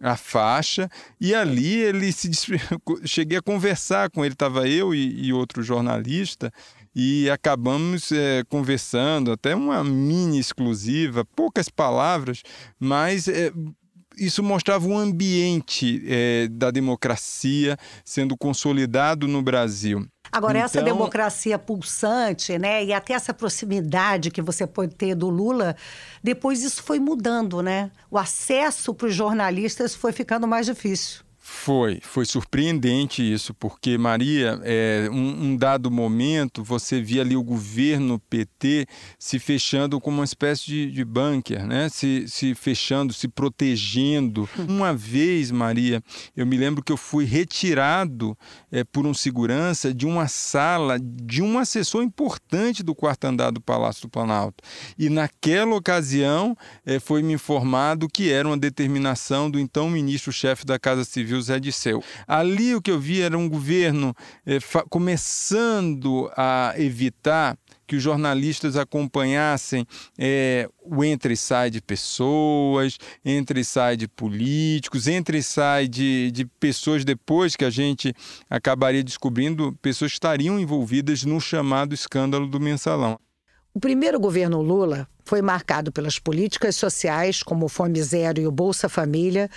a 0.00 0.16
faixa 0.16 0.88
e 1.20 1.34
ali 1.34 1.76
ele 1.76 2.12
se 2.12 2.30
cheguei 3.04 3.38
a 3.38 3.42
conversar 3.42 4.10
com 4.10 4.24
ele 4.24 4.34
estava 4.34 4.68
eu 4.68 4.94
e, 4.94 5.26
e 5.26 5.32
outro 5.32 5.62
jornalista 5.62 6.52
e 6.94 7.30
acabamos 7.30 8.12
é, 8.12 8.44
conversando, 8.48 9.32
até 9.32 9.54
uma 9.54 9.82
mini 9.82 10.38
exclusiva, 10.38 11.24
poucas 11.24 11.68
palavras, 11.68 12.42
mas 12.78 13.28
é, 13.28 13.52
isso 14.16 14.42
mostrava 14.42 14.86
um 14.86 14.98
ambiente 14.98 16.02
é, 16.06 16.48
da 16.48 16.70
democracia 16.70 17.76
sendo 18.04 18.36
consolidado 18.36 19.26
no 19.26 19.42
Brasil. 19.42 20.06
Agora, 20.30 20.58
então... 20.58 20.64
essa 20.66 20.82
democracia 20.82 21.58
pulsante, 21.58 22.58
né, 22.58 22.84
e 22.84 22.92
até 22.92 23.14
essa 23.14 23.34
proximidade 23.34 24.30
que 24.30 24.40
você 24.40 24.66
pode 24.66 24.94
ter 24.94 25.14
do 25.14 25.28
Lula, 25.28 25.76
depois 26.22 26.62
isso 26.62 26.82
foi 26.82 26.98
mudando, 26.98 27.62
né? 27.62 27.90
O 28.10 28.18
acesso 28.18 28.94
para 28.94 29.08
os 29.08 29.14
jornalistas 29.14 29.94
foi 29.94 30.12
ficando 30.12 30.46
mais 30.46 30.66
difícil. 30.66 31.22
Foi, 31.44 31.98
foi 32.00 32.24
surpreendente 32.24 33.20
isso, 33.20 33.52
porque 33.52 33.98
Maria, 33.98 34.60
é, 34.62 35.08
um, 35.10 35.46
um, 35.46 35.56
dado 35.56 35.90
momento 35.90 36.62
você 36.62 37.00
via 37.00 37.22
ali 37.22 37.34
o 37.34 37.42
governo 37.42 38.20
PT 38.30 38.86
se 39.18 39.40
fechando 39.40 40.00
como 40.00 40.18
uma 40.18 40.24
espécie 40.24 40.64
de, 40.66 40.92
de 40.92 41.04
bunker, 41.04 41.66
né? 41.66 41.88
se, 41.88 42.28
se 42.28 42.54
fechando, 42.54 43.12
se 43.12 43.26
protegendo. 43.26 44.48
Uma 44.68 44.94
vez, 44.94 45.50
Maria, 45.50 46.00
eu 46.36 46.46
me 46.46 46.56
lembro 46.56 46.82
que 46.82 46.92
eu 46.92 46.96
fui 46.96 47.24
retirado 47.24 48.38
é, 48.70 48.84
por 48.84 49.04
um 49.04 49.12
segurança 49.12 49.92
de 49.92 50.06
uma 50.06 50.28
sala 50.28 50.96
de 51.00 51.42
um 51.42 51.58
assessor 51.58 52.04
importante 52.04 52.84
do 52.84 52.94
quarto 52.94 53.24
andar 53.24 53.50
do 53.50 53.60
Palácio 53.60 54.02
do 54.02 54.08
Planalto. 54.08 54.62
E 54.96 55.10
naquela 55.10 55.74
ocasião 55.74 56.56
é, 56.86 57.00
foi 57.00 57.20
me 57.20 57.32
informado 57.32 58.08
que 58.08 58.30
era 58.30 58.46
uma 58.46 58.56
determinação 58.56 59.50
do 59.50 59.58
então 59.58 59.90
ministro-chefe 59.90 60.64
da 60.64 60.78
Casa 60.78 61.04
Civil 61.04 61.31
José 61.36 61.58
Disseu. 61.58 62.02
Ali 62.26 62.74
o 62.74 62.82
que 62.82 62.90
eu 62.90 62.98
vi 62.98 63.20
era 63.20 63.36
um 63.36 63.48
governo 63.48 64.14
eh, 64.46 64.58
começando 64.88 66.30
a 66.36 66.74
evitar 66.76 67.56
que 67.86 67.96
os 67.96 68.02
jornalistas 68.02 68.76
acompanhassem 68.76 69.86
é, 70.18 70.66
o 70.82 71.04
entre 71.04 71.34
e 71.34 71.36
sai 71.36 71.68
de 71.68 71.80
pessoas, 71.80 72.96
entre 73.22 73.60
e 73.60 73.64
sai 73.64 73.98
de 73.98 74.08
políticos, 74.08 75.06
entre 75.06 75.38
e 75.38 75.42
sai 75.42 75.88
de, 75.88 76.30
de 76.30 76.46
pessoas 76.46 77.04
depois 77.04 77.54
que 77.54 77.66
a 77.66 77.70
gente 77.70 78.14
acabaria 78.48 79.04
descobrindo, 79.04 79.76
pessoas 79.82 80.12
que 80.12 80.16
estariam 80.16 80.58
envolvidas 80.58 81.22
no 81.24 81.38
chamado 81.38 81.94
escândalo 81.94 82.46
do 82.46 82.58
mensalão. 82.58 83.18
O 83.74 83.80
primeiro 83.80 84.20
governo 84.20 84.60
Lula 84.60 85.08
foi 85.24 85.40
marcado 85.40 85.90
pelas 85.90 86.18
políticas 86.18 86.76
sociais, 86.76 87.42
como 87.42 87.66
o 87.66 87.68
Fome 87.68 88.02
Zero 88.02 88.40
e 88.40 88.46
o 88.46 88.52
Bolsa 88.52 88.88
Família, 88.88 89.48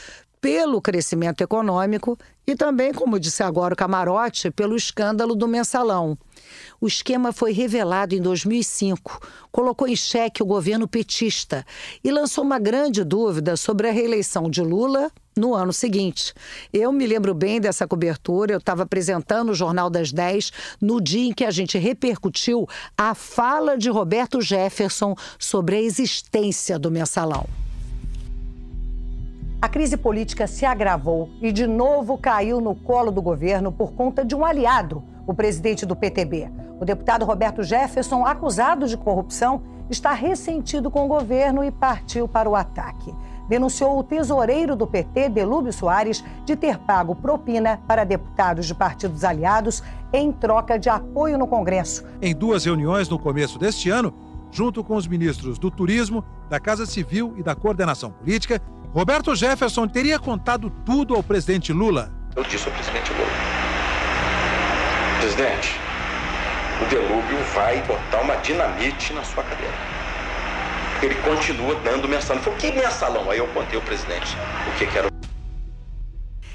pelo 0.46 0.80
crescimento 0.80 1.42
econômico 1.42 2.16
e 2.46 2.56
também, 2.56 2.94
como 2.94 3.20
disse 3.20 3.42
agora 3.42 3.74
o 3.74 3.76
Camarote, 3.76 4.52
pelo 4.52 4.76
escândalo 4.76 5.34
do 5.34 5.48
mensalão. 5.48 6.16
O 6.80 6.86
esquema 6.86 7.34
foi 7.34 7.52
revelado 7.52 8.14
em 8.14 8.22
2005, 8.22 9.28
colocou 9.52 9.88
em 9.88 9.96
xeque 9.96 10.44
o 10.44 10.46
governo 10.46 10.88
petista 10.88 11.66
e 12.04 12.12
lançou 12.12 12.44
uma 12.44 12.60
grande 12.60 13.04
dúvida 13.04 13.58
sobre 13.58 13.90
a 13.90 13.92
reeleição 13.92 14.48
de 14.48 14.62
Lula 14.62 15.12
no 15.36 15.56
ano 15.56 15.74
seguinte. 15.74 16.32
Eu 16.72 16.92
me 16.92 17.08
lembro 17.08 17.34
bem 17.34 17.60
dessa 17.60 17.88
cobertura, 17.88 18.54
eu 18.54 18.60
estava 18.60 18.84
apresentando 18.84 19.50
o 19.50 19.56
Jornal 19.56 19.90
das 19.90 20.12
10 20.12 20.52
no 20.80 21.02
dia 21.02 21.28
em 21.28 21.34
que 21.34 21.44
a 21.44 21.50
gente 21.50 21.80
repercutiu 21.80 22.70
a 22.96 23.16
fala 23.16 23.80
de 23.80 23.90
Roberto 23.90 24.40
Jefferson 24.42 25.16
sobre 25.40 25.78
a 25.78 25.82
existência 25.82 26.78
do 26.78 26.92
mensalão. 26.92 27.65
A 29.66 29.68
crise 29.68 29.98
política 29.98 30.46
se 30.46 30.64
agravou 30.64 31.28
e 31.42 31.52
de 31.52 31.66
novo 31.66 32.20
caiu 32.20 32.62
no 32.62 32.76
colo 32.76 33.12
do 33.12 33.20
governo 33.20 33.72
por 33.72 33.94
conta 33.94 34.24
de 34.24 34.36
um 34.36 34.46
aliado, 34.46 35.04
o 35.26 35.34
presidente 35.34 35.88
do 35.88 35.96
PTB. 35.96 36.52
O 36.80 36.86
deputado 36.86 37.26
Roberto 37.26 37.64
Jefferson, 37.64 38.24
acusado 38.24 38.88
de 38.88 38.96
corrupção, 38.96 39.64
está 39.90 40.14
ressentido 40.14 40.92
com 40.92 41.06
o 41.06 41.08
governo 41.08 41.64
e 41.64 41.72
partiu 41.72 42.28
para 42.28 42.48
o 42.48 42.56
ataque. 42.56 43.12
Denunciou 43.50 43.98
o 43.98 44.04
tesoureiro 44.04 44.76
do 44.76 44.86
PT, 44.86 45.30
Delúbio 45.30 45.74
Soares, 45.74 46.24
de 46.46 46.56
ter 46.56 46.78
pago 46.78 47.16
propina 47.16 47.82
para 47.88 48.04
deputados 48.04 48.68
de 48.68 48.76
partidos 48.76 49.24
aliados 49.24 49.82
em 50.14 50.32
troca 50.32 50.78
de 50.78 50.90
apoio 50.90 51.40
no 51.40 51.48
Congresso. 51.48 52.06
Em 52.22 52.36
duas 52.36 52.66
reuniões 52.66 53.10
no 53.10 53.18
começo 53.18 53.58
deste 53.58 53.90
ano, 53.90 54.14
junto 54.52 54.84
com 54.84 54.96
os 54.96 55.08
ministros 55.08 55.58
do 55.58 55.72
Turismo, 55.72 56.24
da 56.52 56.60
Casa 56.60 56.86
Civil 56.86 57.34
e 57.36 57.42
da 57.42 57.56
Coordenação 57.56 58.12
Política, 58.12 58.62
Roberto 58.96 59.36
Jefferson 59.36 59.90
teria 59.90 60.18
contado 60.18 60.70
tudo 60.86 61.16
ao 61.16 61.22
presidente 61.22 61.74
Lula. 61.74 62.10
Eu 62.34 62.44
disse 62.44 62.66
ao 62.66 62.74
presidente 62.74 63.12
Lula: 63.12 63.28
Presidente, 65.20 65.78
o 66.82 66.86
Delúbio 66.90 67.38
vai 67.54 67.82
botar 67.86 68.22
uma 68.22 68.38
dinamite 68.38 69.12
na 69.12 69.22
sua 69.26 69.44
cadeira. 69.44 69.74
Ele 71.04 71.16
continua 71.16 71.76
dando 71.82 72.08
mensalão. 72.08 72.42
Ele 72.42 72.46
falou: 72.46 72.58
que 72.58 72.72
mensalão? 72.72 73.30
Aí 73.30 73.38
eu 73.38 73.48
contei 73.50 73.78
ao 73.78 73.84
presidente 73.84 74.34
o 74.74 74.78
que, 74.78 74.88
que 74.88 74.98
era. 74.98 75.10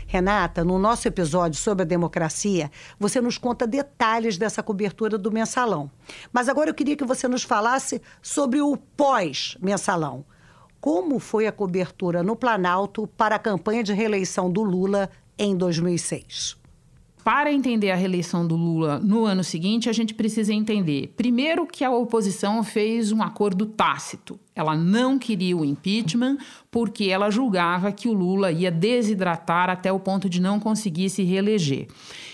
Renata, 0.06 0.64
no 0.64 0.78
nosso 0.78 1.06
episódio 1.06 1.60
sobre 1.60 1.82
a 1.82 1.86
democracia, 1.86 2.70
você 2.98 3.20
nos 3.20 3.36
conta 3.36 3.66
detalhes 3.66 4.38
dessa 4.38 4.62
cobertura 4.62 5.18
do 5.18 5.30
mensalão. 5.30 5.90
Mas 6.32 6.48
agora 6.48 6.70
eu 6.70 6.74
queria 6.74 6.96
que 6.96 7.04
você 7.04 7.28
nos 7.28 7.42
falasse 7.42 8.00
sobre 8.22 8.62
o 8.62 8.78
pós-mensalão 8.78 10.24
como 10.80 11.18
foi 11.18 11.46
a 11.46 11.52
cobertura 11.52 12.22
no 12.22 12.34
Planalto 12.34 13.06
para 13.06 13.36
a 13.36 13.38
campanha 13.38 13.82
de 13.82 13.92
reeleição 13.92 14.50
do 14.50 14.62
Lula 14.62 15.10
em 15.38 15.56
2006. 15.56 16.60
Para 17.22 17.52
entender 17.52 17.90
a 17.90 17.96
reeleição 17.96 18.46
do 18.46 18.56
Lula 18.56 18.98
no 18.98 19.26
ano 19.26 19.44
seguinte, 19.44 19.90
a 19.90 19.92
gente 19.92 20.14
precisa 20.14 20.54
entender, 20.54 21.12
primeiro, 21.16 21.66
que 21.66 21.84
a 21.84 21.90
oposição 21.90 22.64
fez 22.64 23.12
um 23.12 23.22
acordo 23.22 23.66
tácito. 23.66 24.40
Ela 24.54 24.74
não 24.74 25.18
queria 25.18 25.54
o 25.54 25.64
impeachment 25.64 26.38
porque 26.70 27.04
ela 27.04 27.30
julgava 27.30 27.92
que 27.92 28.08
o 28.08 28.14
Lula 28.14 28.50
ia 28.50 28.70
desidratar 28.70 29.68
até 29.68 29.92
o 29.92 30.00
ponto 30.00 30.30
de 30.30 30.40
não 30.40 30.58
conseguir 30.58 31.10
se 31.10 31.22
reeleger. 31.22 31.88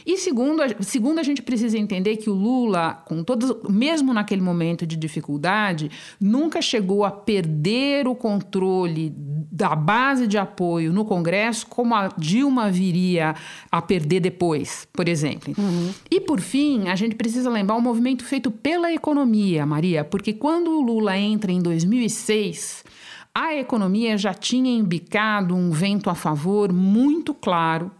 E 0.07 0.16
segundo, 0.16 0.62
segundo 0.81 1.19
a 1.19 1.23
gente 1.25 1.42
precisa 1.42 1.77
entender 1.77 2.16
que 2.16 2.31
o 2.31 2.33
Lula, 2.33 3.03
com 3.05 3.25
todos, 3.25 3.53
mesmo 3.69 4.14
naquele 4.14 4.40
momento 4.40 4.87
de 4.87 4.95
dificuldade, 4.95 5.90
nunca 6.21 6.62
chegou 6.62 7.05
a 7.05 7.11
perder 7.11 8.07
o 8.07 8.14
controle 8.14 9.12
da 9.51 9.75
base 9.75 10.29
de 10.29 10.38
apoio 10.38 10.92
no 10.92 11.05
Congresso, 11.05 11.66
como 11.66 11.92
a 11.92 12.07
Dilma 12.16 12.71
viria 12.71 13.35
a 13.69 13.83
perder 13.83 14.21
depois, 14.21 14.87
por 14.92 15.09
exemplo. 15.09 15.53
Uhum. 15.59 15.92
E, 16.09 16.21
por 16.21 16.40
fim, 16.40 16.87
a 16.87 16.95
gente 16.95 17.16
precisa 17.16 17.51
lembrar 17.51 17.75
o 17.75 17.83
movimento 17.83 18.25
feito 18.25 18.49
pela 18.49 18.92
economia, 18.92 19.66
Maria, 19.66 20.05
porque 20.05 20.33
quando 20.33 20.71
o 20.71 20.83
Lula 20.83 21.19
entra 21.19 21.51
em 21.51 21.61
2006, 21.61 22.85
a 23.35 23.57
economia 23.57 24.16
já 24.16 24.33
tinha 24.33 24.71
embicado 24.71 25.57
um 25.57 25.73
vento 25.73 26.09
a 26.09 26.14
favor 26.14 26.73
muito 26.73 27.35
claro 27.35 27.90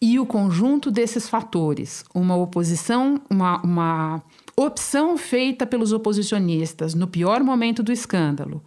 e 0.00 0.18
o 0.18 0.24
conjunto 0.24 0.90
desses 0.90 1.28
fatores, 1.28 2.04
uma 2.14 2.34
oposição, 2.34 3.20
uma, 3.28 3.60
uma 3.62 4.22
opção 4.56 5.18
feita 5.18 5.66
pelos 5.66 5.92
oposicionistas 5.92 6.94
no 6.94 7.06
pior 7.06 7.42
momento 7.42 7.82
do 7.82 7.92
escândalo, 7.92 8.62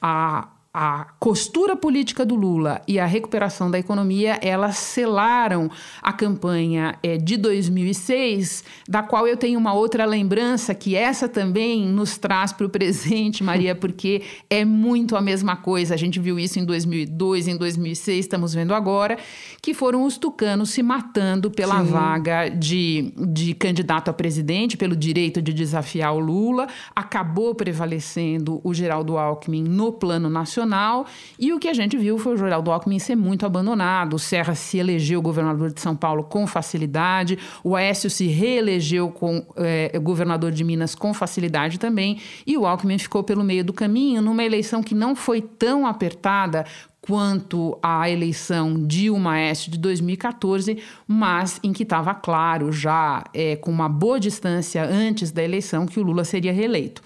a 0.00 0.48
a 0.76 1.06
costura 1.20 1.76
política 1.76 2.26
do 2.26 2.34
Lula 2.34 2.82
e 2.88 2.98
a 2.98 3.06
recuperação 3.06 3.70
da 3.70 3.78
economia, 3.78 4.40
elas 4.42 4.76
selaram 4.76 5.70
a 6.02 6.12
campanha 6.12 6.98
é, 7.00 7.16
de 7.16 7.36
2006, 7.36 8.64
da 8.88 9.00
qual 9.00 9.28
eu 9.28 9.36
tenho 9.36 9.56
uma 9.56 9.72
outra 9.72 10.04
lembrança, 10.04 10.74
que 10.74 10.96
essa 10.96 11.28
também 11.28 11.86
nos 11.86 12.18
traz 12.18 12.52
para 12.52 12.66
o 12.66 12.68
presente, 12.68 13.44
Maria, 13.44 13.72
porque 13.76 14.22
é 14.50 14.64
muito 14.64 15.14
a 15.16 15.20
mesma 15.20 15.54
coisa. 15.54 15.94
A 15.94 15.96
gente 15.96 16.18
viu 16.18 16.40
isso 16.40 16.58
em 16.58 16.64
2002, 16.64 17.46
em 17.46 17.56
2006, 17.56 18.24
estamos 18.24 18.52
vendo 18.52 18.74
agora, 18.74 19.16
que 19.62 19.72
foram 19.74 20.02
os 20.02 20.18
tucanos 20.18 20.70
se 20.70 20.82
matando 20.82 21.52
pela 21.52 21.84
Sim. 21.84 21.92
vaga 21.92 22.48
de, 22.48 23.12
de 23.16 23.54
candidato 23.54 24.08
a 24.08 24.12
presidente, 24.12 24.76
pelo 24.76 24.96
direito 24.96 25.40
de 25.40 25.52
desafiar 25.52 26.12
o 26.12 26.18
Lula. 26.18 26.66
Acabou 26.96 27.54
prevalecendo 27.54 28.60
o 28.64 28.74
Geraldo 28.74 29.16
Alckmin 29.16 29.62
no 29.62 29.92
plano 29.92 30.28
nacional 30.28 30.63
nacional. 30.64 31.06
E 31.38 31.52
o 31.52 31.58
que 31.58 31.68
a 31.68 31.74
gente 31.74 31.96
viu 31.96 32.18
foi 32.18 32.34
o 32.34 32.36
Geraldo 32.36 32.72
Alckmin 32.72 32.98
ser 32.98 33.14
muito 33.14 33.46
abandonado. 33.46 34.14
O 34.14 34.18
Serra 34.18 34.54
se 34.54 34.78
elegeu 34.78 35.22
governador 35.22 35.72
de 35.72 35.80
São 35.80 35.94
Paulo 35.94 36.24
com 36.24 36.46
facilidade. 36.46 37.38
O 37.62 37.76
Aécio 37.76 38.10
se 38.10 38.26
reelegeu 38.26 39.10
com 39.10 39.46
é, 39.56 39.98
governador 39.98 40.50
de 40.50 40.64
Minas 40.64 40.94
com 40.94 41.14
facilidade 41.14 41.78
também. 41.78 42.20
E 42.46 42.56
o 42.56 42.66
Alckmin 42.66 42.98
ficou 42.98 43.22
pelo 43.22 43.44
meio 43.44 43.64
do 43.64 43.72
caminho 43.72 44.20
numa 44.20 44.42
eleição 44.42 44.82
que 44.82 44.94
não 44.94 45.14
foi 45.14 45.40
tão 45.40 45.86
apertada 45.86 46.64
quanto 47.00 47.78
à 47.82 48.08
eleição 48.08 48.82
Dilma 48.86 49.32
Aécio 49.32 49.70
de 49.70 49.78
2014, 49.78 50.78
mas 51.06 51.60
em 51.62 51.70
que 51.70 51.82
estava 51.82 52.14
claro 52.14 52.72
já 52.72 53.22
é, 53.34 53.56
com 53.56 53.70
uma 53.70 53.90
boa 53.90 54.18
distância 54.18 54.82
antes 54.82 55.30
da 55.30 55.42
eleição 55.42 55.84
que 55.84 56.00
o 56.00 56.02
Lula 56.02 56.24
seria 56.24 56.52
reeleito. 56.52 57.02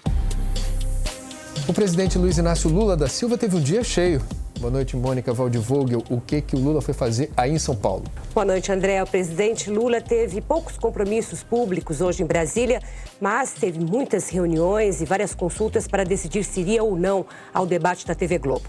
O 1.69 1.73
presidente 1.73 2.17
Luiz 2.17 2.35
Inácio 2.35 2.67
Lula 2.67 2.97
da 2.97 3.07
Silva 3.07 3.37
teve 3.37 3.55
um 3.55 3.61
dia 3.61 3.83
cheio. 3.83 4.23
Boa 4.59 4.71
noite, 4.71 4.97
Mônica 4.97 5.31
Waldvogel. 5.31 6.03
O 6.09 6.19
que, 6.19 6.41
que 6.41 6.55
o 6.55 6.59
Lula 6.59 6.81
foi 6.81 6.95
fazer 6.95 7.31
aí 7.37 7.51
em 7.51 7.59
São 7.59 7.75
Paulo? 7.75 8.05
Boa 8.33 8.43
noite, 8.43 8.71
André. 8.71 9.03
O 9.03 9.05
presidente 9.05 9.69
Lula 9.69 10.01
teve 10.01 10.41
poucos 10.41 10.79
compromissos 10.79 11.43
públicos 11.43 12.01
hoje 12.01 12.23
em 12.23 12.25
Brasília, 12.25 12.81
mas 13.21 13.53
teve 13.53 13.79
muitas 13.79 14.29
reuniões 14.29 14.99
e 14.99 15.05
várias 15.05 15.35
consultas 15.35 15.87
para 15.87 16.03
decidir 16.03 16.43
se 16.43 16.59
iria 16.61 16.83
ou 16.83 16.95
não 16.95 17.23
ao 17.53 17.67
debate 17.67 18.03
da 18.03 18.15
TV 18.15 18.39
Globo. 18.39 18.65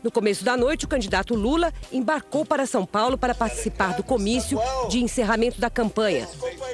No 0.00 0.12
começo 0.12 0.44
da 0.44 0.56
noite, 0.56 0.84
o 0.84 0.88
candidato 0.88 1.34
Lula 1.34 1.72
embarcou 1.90 2.46
para 2.46 2.64
São 2.64 2.86
Paulo 2.86 3.18
para 3.18 3.34
participar 3.34 3.94
do 3.94 4.04
comício 4.04 4.56
de 4.88 5.02
encerramento 5.02 5.60
da 5.60 5.68
campanha. 5.68 6.28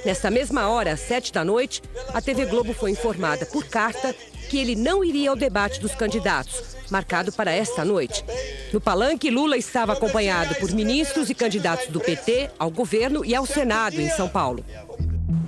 Nessa 0.04 0.30
mesma 0.30 0.68
hora, 0.68 0.92
às 0.92 1.00
sete 1.00 1.32
da 1.32 1.42
noite, 1.42 1.80
a 2.12 2.20
TV 2.20 2.44
Globo 2.44 2.74
foi 2.74 2.90
informada 2.90 3.46
por 3.46 3.64
carta 3.64 4.14
que 4.52 4.58
ele 4.58 4.76
não 4.76 5.02
iria 5.02 5.30
ao 5.30 5.34
debate 5.34 5.80
dos 5.80 5.94
candidatos, 5.94 6.76
marcado 6.90 7.32
para 7.32 7.50
esta 7.50 7.86
noite. 7.86 8.22
No 8.70 8.82
palanque, 8.82 9.30
Lula 9.30 9.56
estava 9.56 9.94
acompanhado 9.94 10.54
por 10.56 10.70
ministros 10.72 11.30
e 11.30 11.34
candidatos 11.34 11.86
do 11.86 11.98
PT 11.98 12.50
ao 12.58 12.70
governo 12.70 13.24
e 13.24 13.34
ao 13.34 13.46
Senado 13.46 13.98
em 13.98 14.10
São 14.10 14.28
Paulo. 14.28 14.62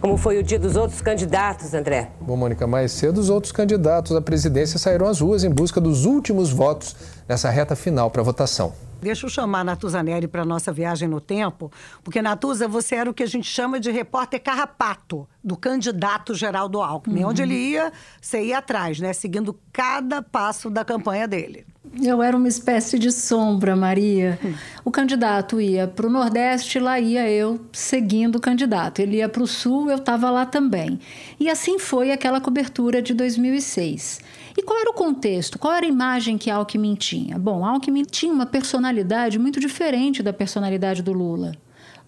Como 0.00 0.16
foi 0.16 0.38
o 0.38 0.42
dia 0.42 0.58
dos 0.58 0.76
outros 0.76 1.00
candidatos, 1.00 1.74
André? 1.74 2.10
Bom, 2.20 2.36
Mônica, 2.36 2.66
mais 2.66 2.92
cedo 2.92 3.18
os 3.18 3.30
outros 3.30 3.52
candidatos 3.52 4.14
à 4.14 4.20
presidência 4.20 4.78
saíram 4.78 5.06
às 5.06 5.20
ruas 5.20 5.44
em 5.44 5.50
busca 5.50 5.80
dos 5.80 6.04
últimos 6.04 6.50
votos 6.50 6.94
nessa 7.28 7.50
reta 7.50 7.74
final 7.74 8.10
para 8.10 8.22
votação. 8.22 8.72
Deixa 9.00 9.26
eu 9.26 9.30
chamar 9.30 9.60
a 9.60 9.64
Natuza 9.64 10.02
Neri 10.02 10.26
para 10.26 10.42
a 10.42 10.44
nossa 10.46 10.72
viagem 10.72 11.06
no 11.06 11.20
tempo, 11.20 11.70
porque, 12.02 12.22
Natuza, 12.22 12.66
você 12.66 12.94
era 12.94 13.10
o 13.10 13.12
que 13.12 13.22
a 13.22 13.26
gente 13.26 13.46
chama 13.46 13.78
de 13.78 13.90
repórter 13.90 14.42
carrapato 14.42 15.28
do 15.42 15.56
candidato 15.56 16.34
Geraldo 16.34 16.80
Alckmin. 16.80 17.22
Uhum. 17.22 17.28
Onde 17.28 17.42
ele 17.42 17.54
ia, 17.54 17.92
você 18.18 18.42
ia 18.42 18.58
atrás, 18.58 19.00
né? 19.00 19.12
Seguindo 19.12 19.58
cada 19.70 20.22
passo 20.22 20.70
da 20.70 20.84
campanha 20.86 21.28
dele. 21.28 21.66
Eu 22.02 22.22
era 22.22 22.36
uma 22.36 22.48
espécie 22.48 22.98
de 22.98 23.12
sombra, 23.12 23.76
Maria. 23.76 24.38
Hum. 24.44 24.54
O 24.84 24.90
candidato 24.90 25.60
ia 25.60 25.86
para 25.86 26.06
o 26.06 26.10
Nordeste, 26.10 26.78
lá 26.78 26.98
ia 26.98 27.28
eu 27.30 27.60
seguindo 27.72 28.36
o 28.36 28.40
candidato. 28.40 29.00
Ele 29.00 29.18
ia 29.18 29.28
para 29.28 29.42
o 29.42 29.46
Sul, 29.46 29.90
eu 29.90 29.96
estava 29.96 30.30
lá 30.30 30.44
também. 30.44 30.98
E 31.38 31.48
assim 31.48 31.78
foi 31.78 32.12
aquela 32.12 32.40
cobertura 32.40 33.00
de 33.00 33.14
2006. 33.14 34.20
E 34.56 34.62
qual 34.62 34.78
era 34.78 34.90
o 34.90 34.94
contexto? 34.94 35.58
Qual 35.58 35.72
era 35.72 35.84
a 35.84 35.88
imagem 35.88 36.38
que 36.38 36.50
Alckmin 36.50 36.94
tinha? 36.94 37.38
Bom, 37.38 37.64
Alckmin 37.64 38.04
tinha 38.04 38.32
uma 38.32 38.46
personalidade 38.46 39.38
muito 39.38 39.58
diferente 39.58 40.22
da 40.22 40.32
personalidade 40.32 41.02
do 41.02 41.12
Lula. 41.12 41.52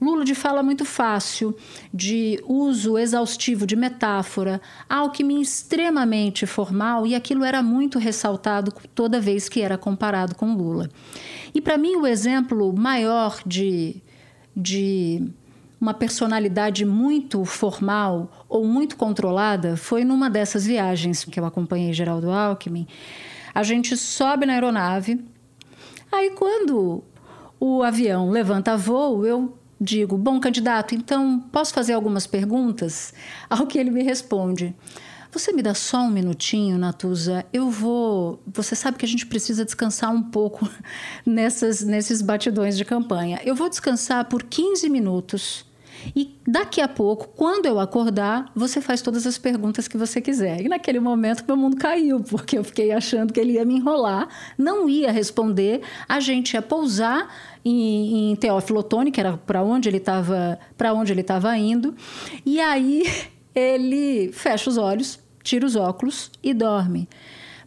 Lula 0.00 0.24
de 0.24 0.35
fala 0.35 0.62
muito 0.62 0.85
fácil, 0.85 1.56
de 1.92 2.38
uso 2.46 2.98
exaustivo 2.98 3.66
de 3.66 3.74
metáfora, 3.74 4.61
Alckmin 4.88 5.40
extremamente 5.40 6.46
formal 6.46 7.06
e 7.06 7.14
aquilo 7.14 7.44
era 7.44 7.62
muito 7.62 7.98
ressaltado 7.98 8.72
toda 8.94 9.20
vez 9.20 9.48
que 9.48 9.62
era 9.62 9.78
comparado 9.78 10.35
com 10.35 10.54
Lula. 10.54 10.90
E 11.54 11.61
para 11.62 11.78
mim 11.78 11.96
o 11.96 12.06
exemplo 12.06 12.74
maior 12.76 13.40
de, 13.46 14.02
de 14.54 15.26
uma 15.80 15.94
personalidade 15.94 16.85
muito 16.85 17.42
formal 17.46 18.44
ou 18.48 18.66
muito 18.66 18.96
controlada 18.96 19.78
foi 19.78 20.04
numa 20.04 20.28
dessas 20.28 20.66
viagens 20.66 21.24
que 21.24 21.40
eu 21.40 21.44
acompanhei 21.46 21.94
Geraldo 21.94 22.30
Alckmin. 22.30 22.87
A 23.54 23.62
gente 23.62 23.96
sobe 23.96 24.44
na 24.44 24.52
aeronave, 24.52 25.24
aí 26.12 26.32
quando 26.32 27.02
o 27.59 27.82
avião 27.82 28.28
levanta 28.28 28.76
voo, 28.76 29.24
eu 29.24 29.56
digo: 29.80 30.16
Bom, 30.16 30.40
candidato, 30.40 30.94
então 30.94 31.40
posso 31.52 31.72
fazer 31.72 31.92
algumas 31.92 32.26
perguntas? 32.26 33.12
Ao 33.48 33.66
que 33.66 33.78
ele 33.78 33.90
me 33.90 34.02
responde: 34.02 34.74
Você 35.30 35.52
me 35.52 35.62
dá 35.62 35.74
só 35.74 35.98
um 35.98 36.10
minutinho, 36.10 36.78
Natuza? 36.78 37.44
Eu 37.52 37.70
vou. 37.70 38.42
Você 38.46 38.74
sabe 38.74 38.98
que 38.98 39.04
a 39.04 39.08
gente 39.08 39.26
precisa 39.26 39.64
descansar 39.64 40.10
um 40.12 40.22
pouco 40.22 40.68
nessas, 41.24 41.82
nesses 41.82 42.22
batidões 42.22 42.76
de 42.76 42.84
campanha. 42.84 43.40
Eu 43.44 43.54
vou 43.54 43.68
descansar 43.68 44.24
por 44.26 44.42
15 44.42 44.88
minutos 44.88 45.64
e 46.14 46.37
daqui 46.46 46.80
a 46.80 46.88
pouco, 46.88 47.28
quando 47.28 47.66
eu 47.66 47.78
acordar, 47.78 48.50
você 48.54 48.80
faz 48.80 49.02
todas 49.02 49.26
as 49.26 49.38
perguntas 49.38 49.88
que 49.88 49.96
você 49.96 50.20
quiser. 50.20 50.61
E 50.62 50.68
naquele 50.68 51.00
momento, 51.00 51.44
meu 51.46 51.56
mundo 51.56 51.76
caiu, 51.76 52.20
porque 52.20 52.59
eu 52.59 52.64
fiquei 52.64 52.92
achando 52.92 53.32
que 53.32 53.40
ele 53.40 53.52
ia 53.52 53.64
me 53.64 53.76
enrolar, 53.76 54.28
não 54.56 54.88
ia 54.88 55.11
responder, 55.11 55.82
a 56.09 56.20
gente 56.20 56.54
ia 56.54 56.62
pousar 56.62 57.28
em, 57.64 58.32
em 58.32 58.37
Teófilo 58.37 58.80
Otoni, 58.80 59.11
que 59.11 59.20
era 59.20 59.37
para 59.37 59.62
onde 59.62 59.88
ele 59.88 59.98
estava, 59.98 60.59
para 60.76 60.92
onde 60.92 61.12
ele 61.12 61.22
estava 61.22 61.56
indo. 61.56 61.94
E 62.44 62.61
aí 62.61 63.04
ele 63.54 64.30
fecha 64.32 64.70
os 64.70 64.76
olhos, 64.76 65.18
tira 65.42 65.66
os 65.66 65.76
óculos 65.76 66.30
e 66.42 66.52
dorme. 66.54 67.09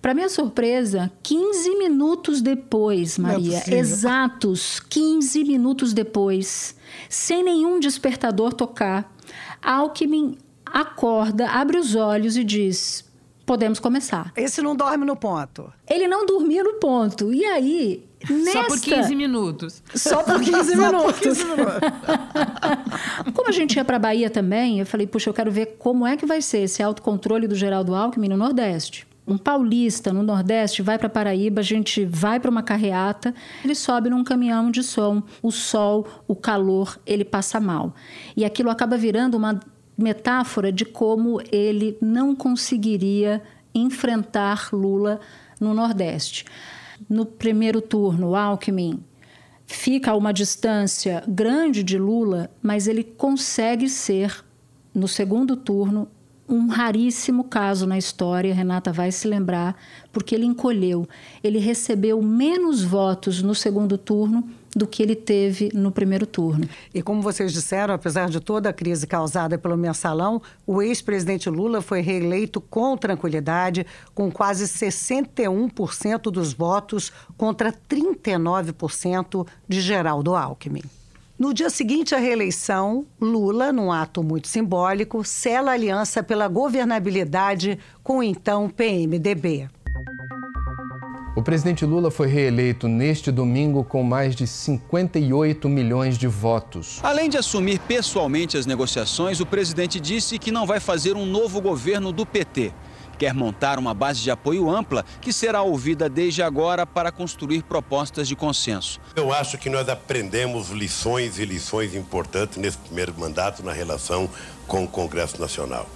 Para 0.01 0.13
minha 0.13 0.29
surpresa, 0.29 1.12
15 1.21 1.75
minutos 1.75 2.41
depois, 2.41 3.17
Maria, 3.17 3.62
é 3.67 3.75
exatos 3.75 4.79
15 4.79 5.43
minutos 5.43 5.91
depois, 5.91 6.75
sem 7.09 7.43
nenhum 7.43 7.79
despertador 7.79 8.53
tocar, 8.53 9.13
Alckmin 9.62 10.38
acorda, 10.65 11.49
abre 11.49 11.77
os 11.77 11.95
olhos 11.95 12.38
e 12.38 12.45
diz: 12.45 13.03
podemos 13.45 13.79
começar. 13.79 14.31
Esse 14.38 14.62
não 14.62 14.73
dorme 14.73 15.05
no 15.05 15.17
ponto. 15.17 15.73
Ele 15.89 16.07
não 16.07 16.25
dormia 16.25 16.63
no 16.63 16.75
ponto. 16.75 17.33
E 17.33 17.43
aí, 17.43 18.07
Nesta... 18.29 18.62
Só 18.62 18.67
por 18.67 18.79
15 18.79 19.15
minutos. 19.15 19.83
Só 19.95 20.23
por 20.23 20.39
15 20.39 20.75
minutos. 20.77 21.13
Por 21.13 21.19
15 21.19 21.45
minutos. 21.45 21.73
como 23.33 23.49
a 23.49 23.51
gente 23.51 23.75
ia 23.75 23.83
para 23.83 23.95
a 23.95 23.99
Bahia 23.99 24.29
também, 24.29 24.79
eu 24.79 24.85
falei, 24.85 25.07
puxa, 25.07 25.29
eu 25.29 25.33
quero 25.33 25.51
ver 25.51 25.77
como 25.79 26.05
é 26.05 26.15
que 26.15 26.25
vai 26.25 26.41
ser 26.41 26.59
esse 26.59 26.83
autocontrole 26.83 27.47
do 27.47 27.55
Geraldo 27.55 27.95
Alckmin 27.95 28.29
no 28.29 28.38
Nordeste 28.38 29.08
um 29.29 29.37
paulista 29.37 30.11
no 30.11 30.23
Nordeste 30.23 30.81
vai 30.81 30.97
para 30.97 31.07
Paraíba, 31.07 31.61
a 31.61 31.63
gente 31.63 32.03
vai 32.03 32.39
para 32.39 32.49
uma 32.49 32.63
carreata, 32.63 33.33
ele 33.63 33.75
sobe 33.75 34.09
num 34.09 34.23
caminhão 34.23 34.71
de 34.71 34.81
som, 34.81 35.21
o 35.41 35.51
sol, 35.51 36.07
o 36.27 36.35
calor, 36.35 36.99
ele 37.05 37.23
passa 37.23 37.59
mal. 37.59 37.93
E 38.35 38.43
aquilo 38.43 38.71
acaba 38.71 38.97
virando 38.97 39.37
uma 39.37 39.59
metáfora 39.95 40.71
de 40.71 40.83
como 40.83 41.39
ele 41.51 41.97
não 42.01 42.35
conseguiria 42.35 43.41
enfrentar 43.73 44.69
Lula 44.73 45.19
no 45.59 45.73
Nordeste. 45.73 46.45
No 47.07 47.25
primeiro 47.25 47.81
turno, 47.81 48.35
Alckmin 48.35 49.03
fica 49.67 50.11
a 50.11 50.15
uma 50.15 50.33
distância 50.33 51.23
grande 51.27 51.83
de 51.83 51.97
Lula, 51.97 52.49
mas 52.61 52.87
ele 52.87 53.03
consegue 53.03 53.87
ser, 53.87 54.43
no 54.95 55.07
segundo 55.07 55.55
turno, 55.55 56.07
um 56.49 56.67
raríssimo 56.67 57.43
caso 57.43 57.85
na 57.85 57.97
história, 57.97 58.53
Renata 58.53 58.91
vai 58.91 59.12
se 59.12 59.27
lembrar, 59.27 59.75
porque 60.12 60.33
ele 60.33 60.45
encolheu. 60.45 61.07
Ele 61.43 61.59
recebeu 61.59 62.21
menos 62.21 62.83
votos 62.83 63.41
no 63.41 63.53
segundo 63.53 63.97
turno 63.97 64.43
do 64.75 64.88
que 64.88 65.01
ele 65.01 65.15
teve 65.15 65.71
no 65.73 65.91
primeiro 65.91 66.25
turno. 66.25 66.67
E 66.93 67.01
como 67.01 67.21
vocês 67.21 67.53
disseram, 67.53 67.93
apesar 67.93 68.29
de 68.29 68.39
toda 68.39 68.69
a 68.69 68.73
crise 68.73 69.07
causada 69.07 69.57
pelo 69.57 69.77
mensalão, 69.77 70.41
o 70.65 70.81
ex-presidente 70.81 71.49
Lula 71.49 71.81
foi 71.81 72.01
reeleito 72.01 72.59
com 72.59 72.97
tranquilidade, 72.97 73.85
com 74.13 74.31
quase 74.31 74.65
61% 74.65 76.31
dos 76.31 76.53
votos 76.53 77.12
contra 77.38 77.71
39% 77.71 79.47
de 79.67 79.81
Geraldo 79.81 80.35
Alckmin. 80.35 80.83
No 81.39 81.54
dia 81.54 81.69
seguinte 81.69 82.13
à 82.13 82.17
reeleição, 82.17 83.06
Lula, 83.17 83.71
num 83.71 83.93
ato 83.93 84.21
muito 84.21 84.49
simbólico, 84.49 85.23
sela 85.23 85.71
aliança 85.71 86.21
pela 86.21 86.49
governabilidade 86.49 87.80
com 88.04 88.17
o 88.17 88.23
então 88.23 88.69
PMDB. 88.69 89.69
O 91.38 91.41
presidente 91.41 91.86
Lula 91.86 92.12
foi 92.12 92.28
reeleito 92.28 92.89
neste 92.89 93.32
domingo 93.32 93.86
com 93.86 94.04
mais 94.04 94.36
de 94.36 94.45
58 94.45 95.69
milhões 95.69 96.17
de 96.17 96.28
votos. 96.28 96.99
Além 97.02 97.30
de 97.30 97.38
assumir 97.38 97.80
pessoalmente 97.80 98.58
as 98.58 98.65
negociações, 98.65 99.39
o 99.39 99.45
presidente 99.45 99.97
disse 99.97 100.38
que 100.38 100.52
não 100.52 100.65
vai 100.65 100.82
fazer 100.82 101.15
um 101.15 101.25
novo 101.25 101.62
governo 101.62 102.12
do 102.12 102.25
PT 102.25 102.73
quer 103.19 103.34
montar 103.34 103.77
uma 103.77 103.93
base 103.93 104.21
de 104.21 104.32
apoio 104.32 104.69
ampla 104.69 105.03
que 105.21 105.34
será 105.34 105.62
ouvida 105.62 106.10
desde 106.10 106.41
agora 106.41 106.86
para 106.86 107.12
construir 107.12 107.63
propostas 107.63 108.29
de 108.29 108.36
consenso. 108.36 108.99
Eu 109.13 109.34
acho 109.34 109.58
que 109.58 109.69
nós 109.69 109.89
aprendemos 109.89 110.69
lições 110.69 111.38
e 111.38 111.43
lições 111.43 111.93
importantes 111.93 112.58
nesse 112.58 112.77
primeiro 112.77 113.13
mandato 113.17 113.62
na 113.62 113.73
relação 113.73 114.29
com 114.65 114.86
o 114.86 114.88
Congresso 114.88 115.39
Nacional. 115.39 115.88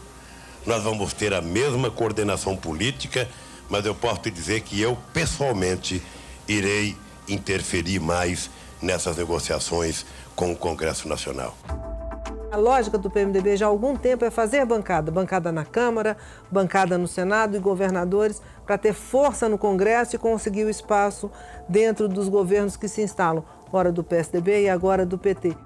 Nós 0.66 0.84
vamos 0.84 1.14
ter 1.14 1.34
a 1.34 1.42
mesma 1.42 1.90
coordenação 1.90 2.58
política, 2.58 3.28
mas 3.70 3.86
eu 3.86 3.96
posso 3.96 4.22
te 4.22 4.30
dizer 4.30 4.62
que 4.62 4.80
eu, 4.80 4.98
pessoalmente, 5.14 6.02
irei 6.48 6.96
interferir 7.28 8.00
mais 8.00 8.50
nessas 8.82 9.16
negociações 9.16 10.06
com 10.36 10.52
o 10.52 10.56
Congresso 10.56 11.08
Nacional. 11.08 11.58
A 12.54 12.56
lógica 12.56 13.00
do 13.00 13.10
PMDB 13.10 13.58
já 13.58 13.66
há 13.66 13.70
algum 13.70 13.96
tempo 13.96 14.24
é 14.24 14.30
fazer 14.30 14.63
bancada, 14.63 15.10
bancada 15.10 15.52
na 15.52 15.66
Câmara, 15.66 16.16
bancada 16.52 17.00
no 17.00 17.08
Senado 17.08 17.58
e 17.58 17.60
governadores, 17.60 18.44
para 18.63 18.78
ter 18.78 18.94
força 18.94 19.50
no 19.50 19.58
Congresso 19.58 20.16
e 20.16 20.20
conseguir 20.20 20.63
o 20.63 20.70
espaço 20.70 21.32
dentro 21.68 22.08
dos 22.08 22.30
governos 22.30 22.78
que 22.78 22.88
se 22.88 23.02
instalam, 23.02 23.44
ora 23.72 23.92
do 23.92 24.04
PSDB 24.04 24.66
e 24.66 24.70
agora 24.70 25.04
do 25.04 25.18
PT. 25.18 25.58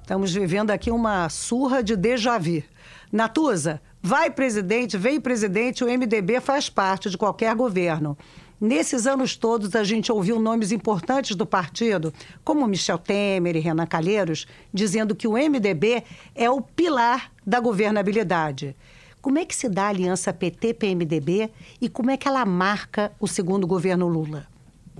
Estamos 0.00 0.32
vivendo 0.32 0.70
aqui 0.70 0.92
uma 0.92 1.28
surra 1.28 1.82
de 1.82 1.96
déjà 1.96 2.38
vu. 2.38 2.62
Natuza, 3.10 3.80
vai 4.00 4.30
presidente, 4.30 4.96
vem 4.96 5.20
presidente, 5.20 5.82
o 5.82 5.88
MDB 5.88 6.40
faz 6.40 6.70
parte 6.70 7.10
de 7.10 7.18
qualquer 7.18 7.56
governo. 7.56 8.16
Nesses 8.62 9.08
anos 9.08 9.34
todos, 9.34 9.74
a 9.74 9.82
gente 9.82 10.12
ouviu 10.12 10.38
nomes 10.38 10.70
importantes 10.70 11.34
do 11.34 11.44
partido, 11.44 12.14
como 12.44 12.64
Michel 12.68 12.96
Temer 12.96 13.56
e 13.56 13.58
Renan 13.58 13.86
Calheiros, 13.86 14.46
dizendo 14.72 15.16
que 15.16 15.26
o 15.26 15.32
MDB 15.32 16.04
é 16.32 16.48
o 16.48 16.60
pilar 16.60 17.32
da 17.44 17.58
governabilidade. 17.58 18.76
Como 19.20 19.36
é 19.36 19.44
que 19.44 19.56
se 19.56 19.68
dá 19.68 19.86
a 19.86 19.88
aliança 19.88 20.32
PT-PMDB 20.32 21.50
e 21.80 21.88
como 21.88 22.12
é 22.12 22.16
que 22.16 22.28
ela 22.28 22.44
marca 22.46 23.10
o 23.18 23.26
segundo 23.26 23.66
governo 23.66 24.06
Lula? 24.06 24.46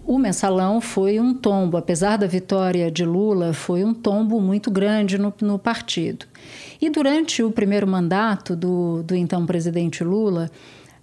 O 0.05 0.19
mensalão 0.19 0.81
foi 0.81 1.21
um 1.21 1.33
tombo, 1.33 1.77
apesar 1.77 2.17
da 2.17 2.27
vitória 2.27 2.91
de 2.91 3.05
Lula, 3.05 3.53
foi 3.55 3.85
um 3.85 3.95
tombo 3.95 4.41
muito 4.41 4.73
grande 4.73 5.17
no, 5.17 5.33
no 5.41 5.57
partido. 5.57 6.27
E 6.81 6.91
durante 6.91 7.45
o 7.45 7.53
primeiro 7.53 7.87
mandato 7.87 8.57
do, 8.57 9.05
do 9.05 9.15
então 9.15 9.47
presidente 9.47 10.03
Lula, 10.03 10.51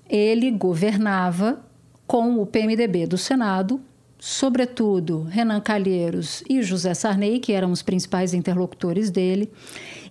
ele 0.10 0.52
governava 0.52 1.69
com 2.10 2.42
o 2.42 2.46
PMDB 2.48 3.06
do 3.06 3.20
Senado, 3.20 3.80
sobretudo 4.18 5.28
Renan 5.30 5.62
Calheiros 5.62 6.44
e 6.50 6.60
José 6.64 6.96
Sarney, 6.96 7.40
que 7.40 7.54
eram 7.54 7.72
os 7.72 7.84
principais 7.84 8.34
interlocutores 8.34 9.12
dele. 9.12 9.52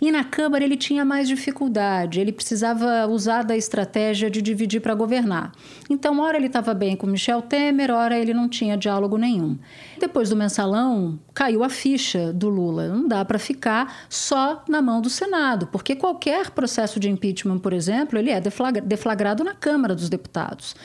E 0.00 0.12
na 0.12 0.22
Câmara 0.22 0.62
ele 0.62 0.76
tinha 0.76 1.04
mais 1.04 1.26
dificuldade, 1.26 2.20
ele 2.20 2.30
precisava 2.30 3.04
usar 3.08 3.42
da 3.42 3.56
estratégia 3.56 4.30
de 4.30 4.40
dividir 4.40 4.80
para 4.80 4.94
governar. 4.94 5.50
Então, 5.90 6.20
ora 6.20 6.36
ele 6.36 6.46
estava 6.46 6.72
bem 6.72 6.94
com 6.94 7.04
Michel 7.04 7.42
Temer, 7.42 7.90
ora 7.90 8.16
ele 8.16 8.32
não 8.32 8.48
tinha 8.48 8.76
diálogo 8.76 9.18
nenhum. 9.18 9.58
Depois 9.98 10.30
do 10.30 10.36
mensalão, 10.36 11.18
caiu 11.34 11.64
a 11.64 11.68
ficha 11.68 12.32
do 12.32 12.48
Lula. 12.48 12.86
Não 12.86 13.08
dá 13.08 13.24
para 13.24 13.40
ficar 13.40 14.06
só 14.08 14.62
na 14.68 14.80
mão 14.80 15.02
do 15.02 15.10
Senado, 15.10 15.66
porque 15.66 15.96
qualquer 15.96 16.50
processo 16.50 17.00
de 17.00 17.10
impeachment, 17.10 17.58
por 17.58 17.72
exemplo, 17.72 18.16
ele 18.16 18.30
é 18.30 18.40
deflagrado 18.40 19.42
na 19.42 19.52
Câmara 19.52 19.96
dos 19.96 20.08
Deputados. 20.08 20.76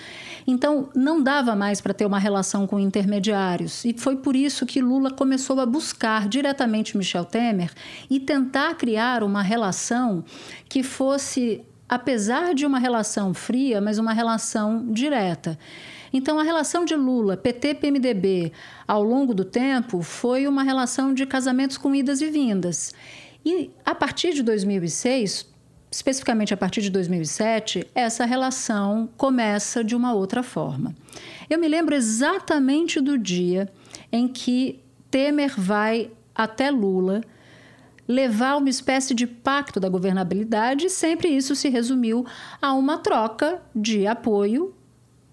Então, 0.45 0.89
não 0.95 1.21
dava 1.21 1.55
mais 1.55 1.79
para 1.79 1.93
ter 1.93 2.05
uma 2.05 2.19
relação 2.19 2.67
com 2.67 2.79
intermediários. 2.79 3.85
E 3.85 3.93
foi 3.97 4.17
por 4.17 4.35
isso 4.35 4.65
que 4.65 4.81
Lula 4.81 5.11
começou 5.11 5.59
a 5.59 5.65
buscar 5.65 6.27
diretamente 6.27 6.97
Michel 6.97 7.25
Temer 7.25 7.71
e 8.09 8.19
tentar 8.19 8.75
criar 8.75 9.23
uma 9.23 9.41
relação 9.41 10.23
que 10.67 10.83
fosse, 10.83 11.63
apesar 11.87 12.53
de 12.53 12.65
uma 12.65 12.79
relação 12.79 13.33
fria, 13.33 13.79
mas 13.79 13.97
uma 13.97 14.13
relação 14.13 14.85
direta. 14.91 15.57
Então, 16.11 16.37
a 16.37 16.43
relação 16.43 16.85
de 16.85 16.95
Lula, 16.95 17.35
PT-PMDB, 17.35 18.51
ao 18.87 19.01
longo 19.01 19.33
do 19.33 19.43
tempo, 19.43 20.03
foi 20.03 20.47
uma 20.47 20.61
relação 20.61 21.11
de 21.11 21.25
casamentos 21.25 21.77
com 21.77 21.95
idas 21.95 22.21
e 22.21 22.29
vindas. 22.29 22.93
E 23.43 23.71
a 23.83 23.95
partir 23.95 24.33
de 24.33 24.43
2006, 24.43 25.52
especificamente 25.93 26.51
a 26.51 26.57
partir 26.57 26.81
de 26.81 26.89
2007, 26.89 27.87
essa 27.93 28.25
relação 28.25 29.07
começa 29.15 29.83
de 29.83 29.95
uma 29.95 30.11
outra 30.11 30.41
forma. 30.41 30.95
Eu 31.47 31.59
me 31.59 31.67
lembro 31.67 31.93
exatamente 31.93 32.99
do 32.99 33.15
dia 33.15 33.71
em 34.11 34.27
que 34.27 34.79
Temer 35.11 35.53
vai 35.55 36.09
até 36.33 36.71
Lula 36.71 37.21
levar 38.07 38.57
uma 38.57 38.69
espécie 38.69 39.13
de 39.13 39.27
pacto 39.27 39.79
da 39.79 39.87
governabilidade, 39.87 40.87
e 40.87 40.89
sempre 40.89 41.27
isso 41.29 41.55
se 41.55 41.69
resumiu 41.69 42.25
a 42.59 42.73
uma 42.73 42.97
troca 42.97 43.61
de 43.75 44.07
apoio 44.07 44.73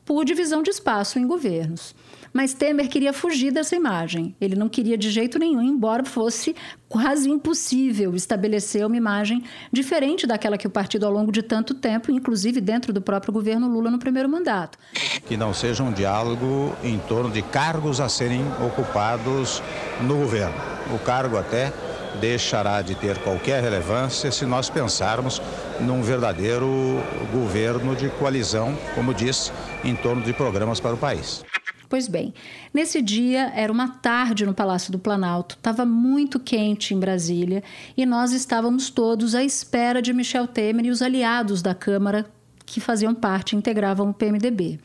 por 0.05 0.27
divisão 0.27 0.63
de 0.63 0.69
espaço 0.69 1.19
em 1.19 1.27
governos. 1.27 1.95
Mas 2.33 2.55
Temer 2.55 2.89
queria 2.89 3.13
fugir 3.13 3.53
dessa 3.53 3.75
imagem. 3.75 4.35
Ele 4.41 4.55
não 4.55 4.69
queria 4.69 4.97
de 4.97 5.11
jeito 5.11 5.39
nenhum, 5.39 5.63
embora 5.63 6.05
fosse 6.05 6.55
quase 6.89 7.29
impossível 7.29 8.15
estabelecer 8.15 8.87
uma 8.87 8.97
imagem 8.97 9.43
diferente 9.73 10.27
daquela 10.27 10.57
que 10.57 10.67
o 10.67 10.71
partido, 10.71 11.07
ao 11.07 11.13
longo 11.13 11.33
de 11.33 11.43
tanto 11.43 11.75
tempo, 11.75 12.11
inclusive 12.11 12.61
dentro 12.61 12.93
do 12.93 13.01
próprio 13.03 13.33
governo 13.33 13.69
Lula 13.69 13.91
no 13.91 13.99
primeiro 13.99 14.29
mandato. 14.29 14.79
Que 15.27 15.37
não 15.37 15.53
seja 15.53 15.83
um 15.83 15.93
diálogo 15.93 16.75
em 16.83 16.99
torno 17.01 17.31
de 17.31 17.43
cargos 17.43 18.01
a 18.01 18.09
serem 18.09 18.45
ocupados 18.65 19.63
no 20.01 20.17
governo. 20.17 20.55
O 20.95 20.99
cargo 20.99 21.37
até 21.37 21.73
deixará 22.21 22.83
de 22.83 22.95
ter 22.95 23.19
qualquer 23.19 23.63
relevância 23.63 24.31
se 24.33 24.45
nós 24.45 24.69
pensarmos 24.69 25.41
num 25.81 26.03
verdadeiro 26.03 27.01
governo 27.33 27.95
de 27.95 28.09
coalizão, 28.11 28.77
como 28.95 29.15
disse, 29.15 29.53
em 29.85 29.95
torno 29.95 30.23
de 30.23 30.33
programas 30.33 30.81
para 30.81 30.95
o 30.95 30.99
país. 30.99 31.45
Pois 31.91 32.07
bem, 32.07 32.33
nesse 32.73 33.03
dia 33.03 33.51
era 33.53 33.73
uma 33.73 33.89
tarde 33.89 34.47
no 34.47 34.55
Palácio 34.55 34.93
do 34.93 34.99
Planalto, 34.99 35.57
estava 35.57 35.85
muito 35.85 36.39
quente 36.39 36.95
em 36.95 37.01
Brasília 37.01 37.65
e 37.97 38.07
nós 38.07 38.31
estávamos 38.31 38.91
todos 38.91 39.35
à 39.35 39.43
espera 39.43 40.01
de 40.01 40.13
Michel 40.13 40.47
Temer 40.47 40.87
e 40.87 40.91
os 40.91 41.03
aliados 41.03 41.61
da 41.63 41.75
Câmara 41.75 42.31
que 42.65 42.81
faziam 42.81 43.13
parte, 43.13 43.57
integravam 43.57 44.11
o 44.11 44.15
PMDB. 44.15 44.79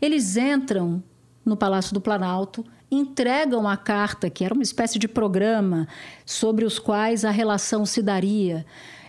Eles 0.00 0.38
entram 0.38 1.02
no 1.44 1.58
Palácio 1.58 1.92
do 1.92 2.00
Planalto, 2.00 2.64
entregam 2.90 3.68
a 3.68 3.76
carta, 3.76 4.30
que 4.30 4.42
era 4.42 4.54
uma 4.54 4.62
espécie 4.62 4.98
de 4.98 5.06
programa 5.06 5.86
sobre 6.24 6.64
os 6.64 6.78
quais 6.78 7.22
a 7.26 7.30
relação 7.30 7.84
se 7.84 8.00
daria. 8.00 8.64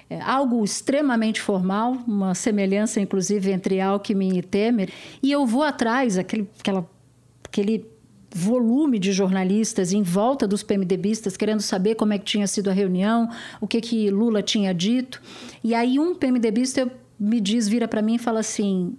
É 0.10 0.20
algo 0.20 0.66
extremamente 0.66 1.40
formal, 1.40 1.94
uma 2.06 2.36
semelhança 2.36 3.00
inclusive 3.00 3.54
entre 3.54 3.80
Alckmin 3.80 4.38
e 4.38 4.42
Temer, 4.42 4.92
e 5.24 5.32
eu 5.32 5.46
vou 5.46 5.64
atrás, 5.64 6.18
aquele, 6.18 6.50
aquela 6.60 6.86
aquele 7.48 7.86
volume 8.34 9.00
de 9.00 9.12
jornalistas 9.12 9.94
em 9.94 10.04
volta 10.04 10.48
dos 10.48 10.62
PMDBistas 10.62 11.38
querendo 11.38 11.62
saber 11.62 11.96
como 11.96 12.14
é 12.14 12.20
que 12.20 12.26
tinha 12.26 12.46
sido 12.46 12.70
a 12.70 12.74
reunião, 12.74 13.30
o 13.60 13.68
que 13.68 13.82
que 13.82 14.10
Lula 14.12 14.44
tinha 14.44 14.74
dito. 14.74 15.22
E 15.64 15.74
aí 15.74 15.98
um 15.98 16.14
PMDBista 16.14 16.92
me 17.20 17.42
diz, 17.42 17.68
vira 17.68 17.88
para 17.88 18.02
mim 18.02 18.16
e 18.16 18.20
fala 18.20 18.42
assim: 18.42 18.96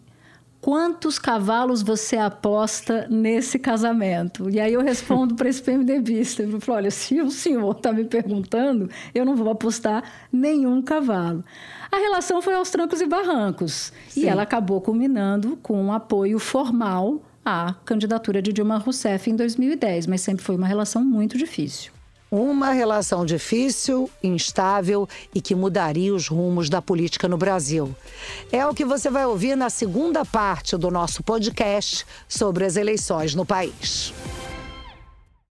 quantos 0.61 1.19
cavalos 1.19 1.83
você 1.83 2.17
aposta 2.17 3.07
nesse 3.09 3.59
casamento? 3.59 4.51
E 4.51 4.59
aí 4.59 4.73
eu 4.73 4.83
respondo 4.83 5.35
para 5.35 5.49
esse 5.49 5.63
PMDBista, 5.63 6.43
eu 6.43 6.61
falo, 6.61 6.79
olha, 6.79 6.91
se 6.91 7.21
o 7.21 7.31
senhor 7.31 7.77
está 7.77 7.93
me 7.93 8.05
perguntando, 8.05 8.91
eu 9.15 9.25
não 9.25 9.37
vou 9.37 9.51
apostar 9.51 10.03
nenhum 10.33 10.83
cavalo. 10.83 11.45
A 11.93 11.97
relação 11.97 12.43
foi 12.43 12.55
aos 12.55 12.71
trancos 12.71 13.01
e 13.01 13.07
barrancos. 13.07 13.93
Sim. 14.09 14.23
E 14.23 14.27
ela 14.27 14.43
acabou 14.43 14.81
culminando 14.81 15.59
com 15.63 15.81
um 15.81 15.93
apoio 15.93 16.39
formal 16.39 17.23
à 17.49 17.75
candidatura 17.83 18.43
de 18.43 18.53
Dilma 18.53 18.77
Rousseff 18.77 19.31
em 19.31 19.35
2010, 19.35 20.07
mas 20.07 20.21
sempre 20.21 20.45
foi 20.45 20.55
uma 20.55 20.67
relação 20.67 21.03
muito 21.03 21.39
difícil. 21.39 21.93
Uma 22.31 22.73
relação 22.73 23.25
difícil, 23.25 24.11
instável 24.23 25.09
e 25.35 25.41
que 25.41 25.55
mudaria 25.55 26.15
os 26.15 26.29
rumos 26.29 26.69
da 26.69 26.83
política 26.83 27.27
no 27.27 27.39
Brasil. 27.39 27.97
É 28.53 28.67
o 28.67 28.75
que 28.75 28.85
você 28.85 29.09
vai 29.09 29.25
ouvir 29.25 29.57
na 29.57 29.71
segunda 29.71 30.27
parte 30.27 30.77
do 30.77 30.91
nosso 30.91 31.23
podcast 31.23 32.05
sobre 32.29 32.67
as 32.67 32.77
eleições 32.77 33.35
no 33.35 33.47
país. 33.47 34.13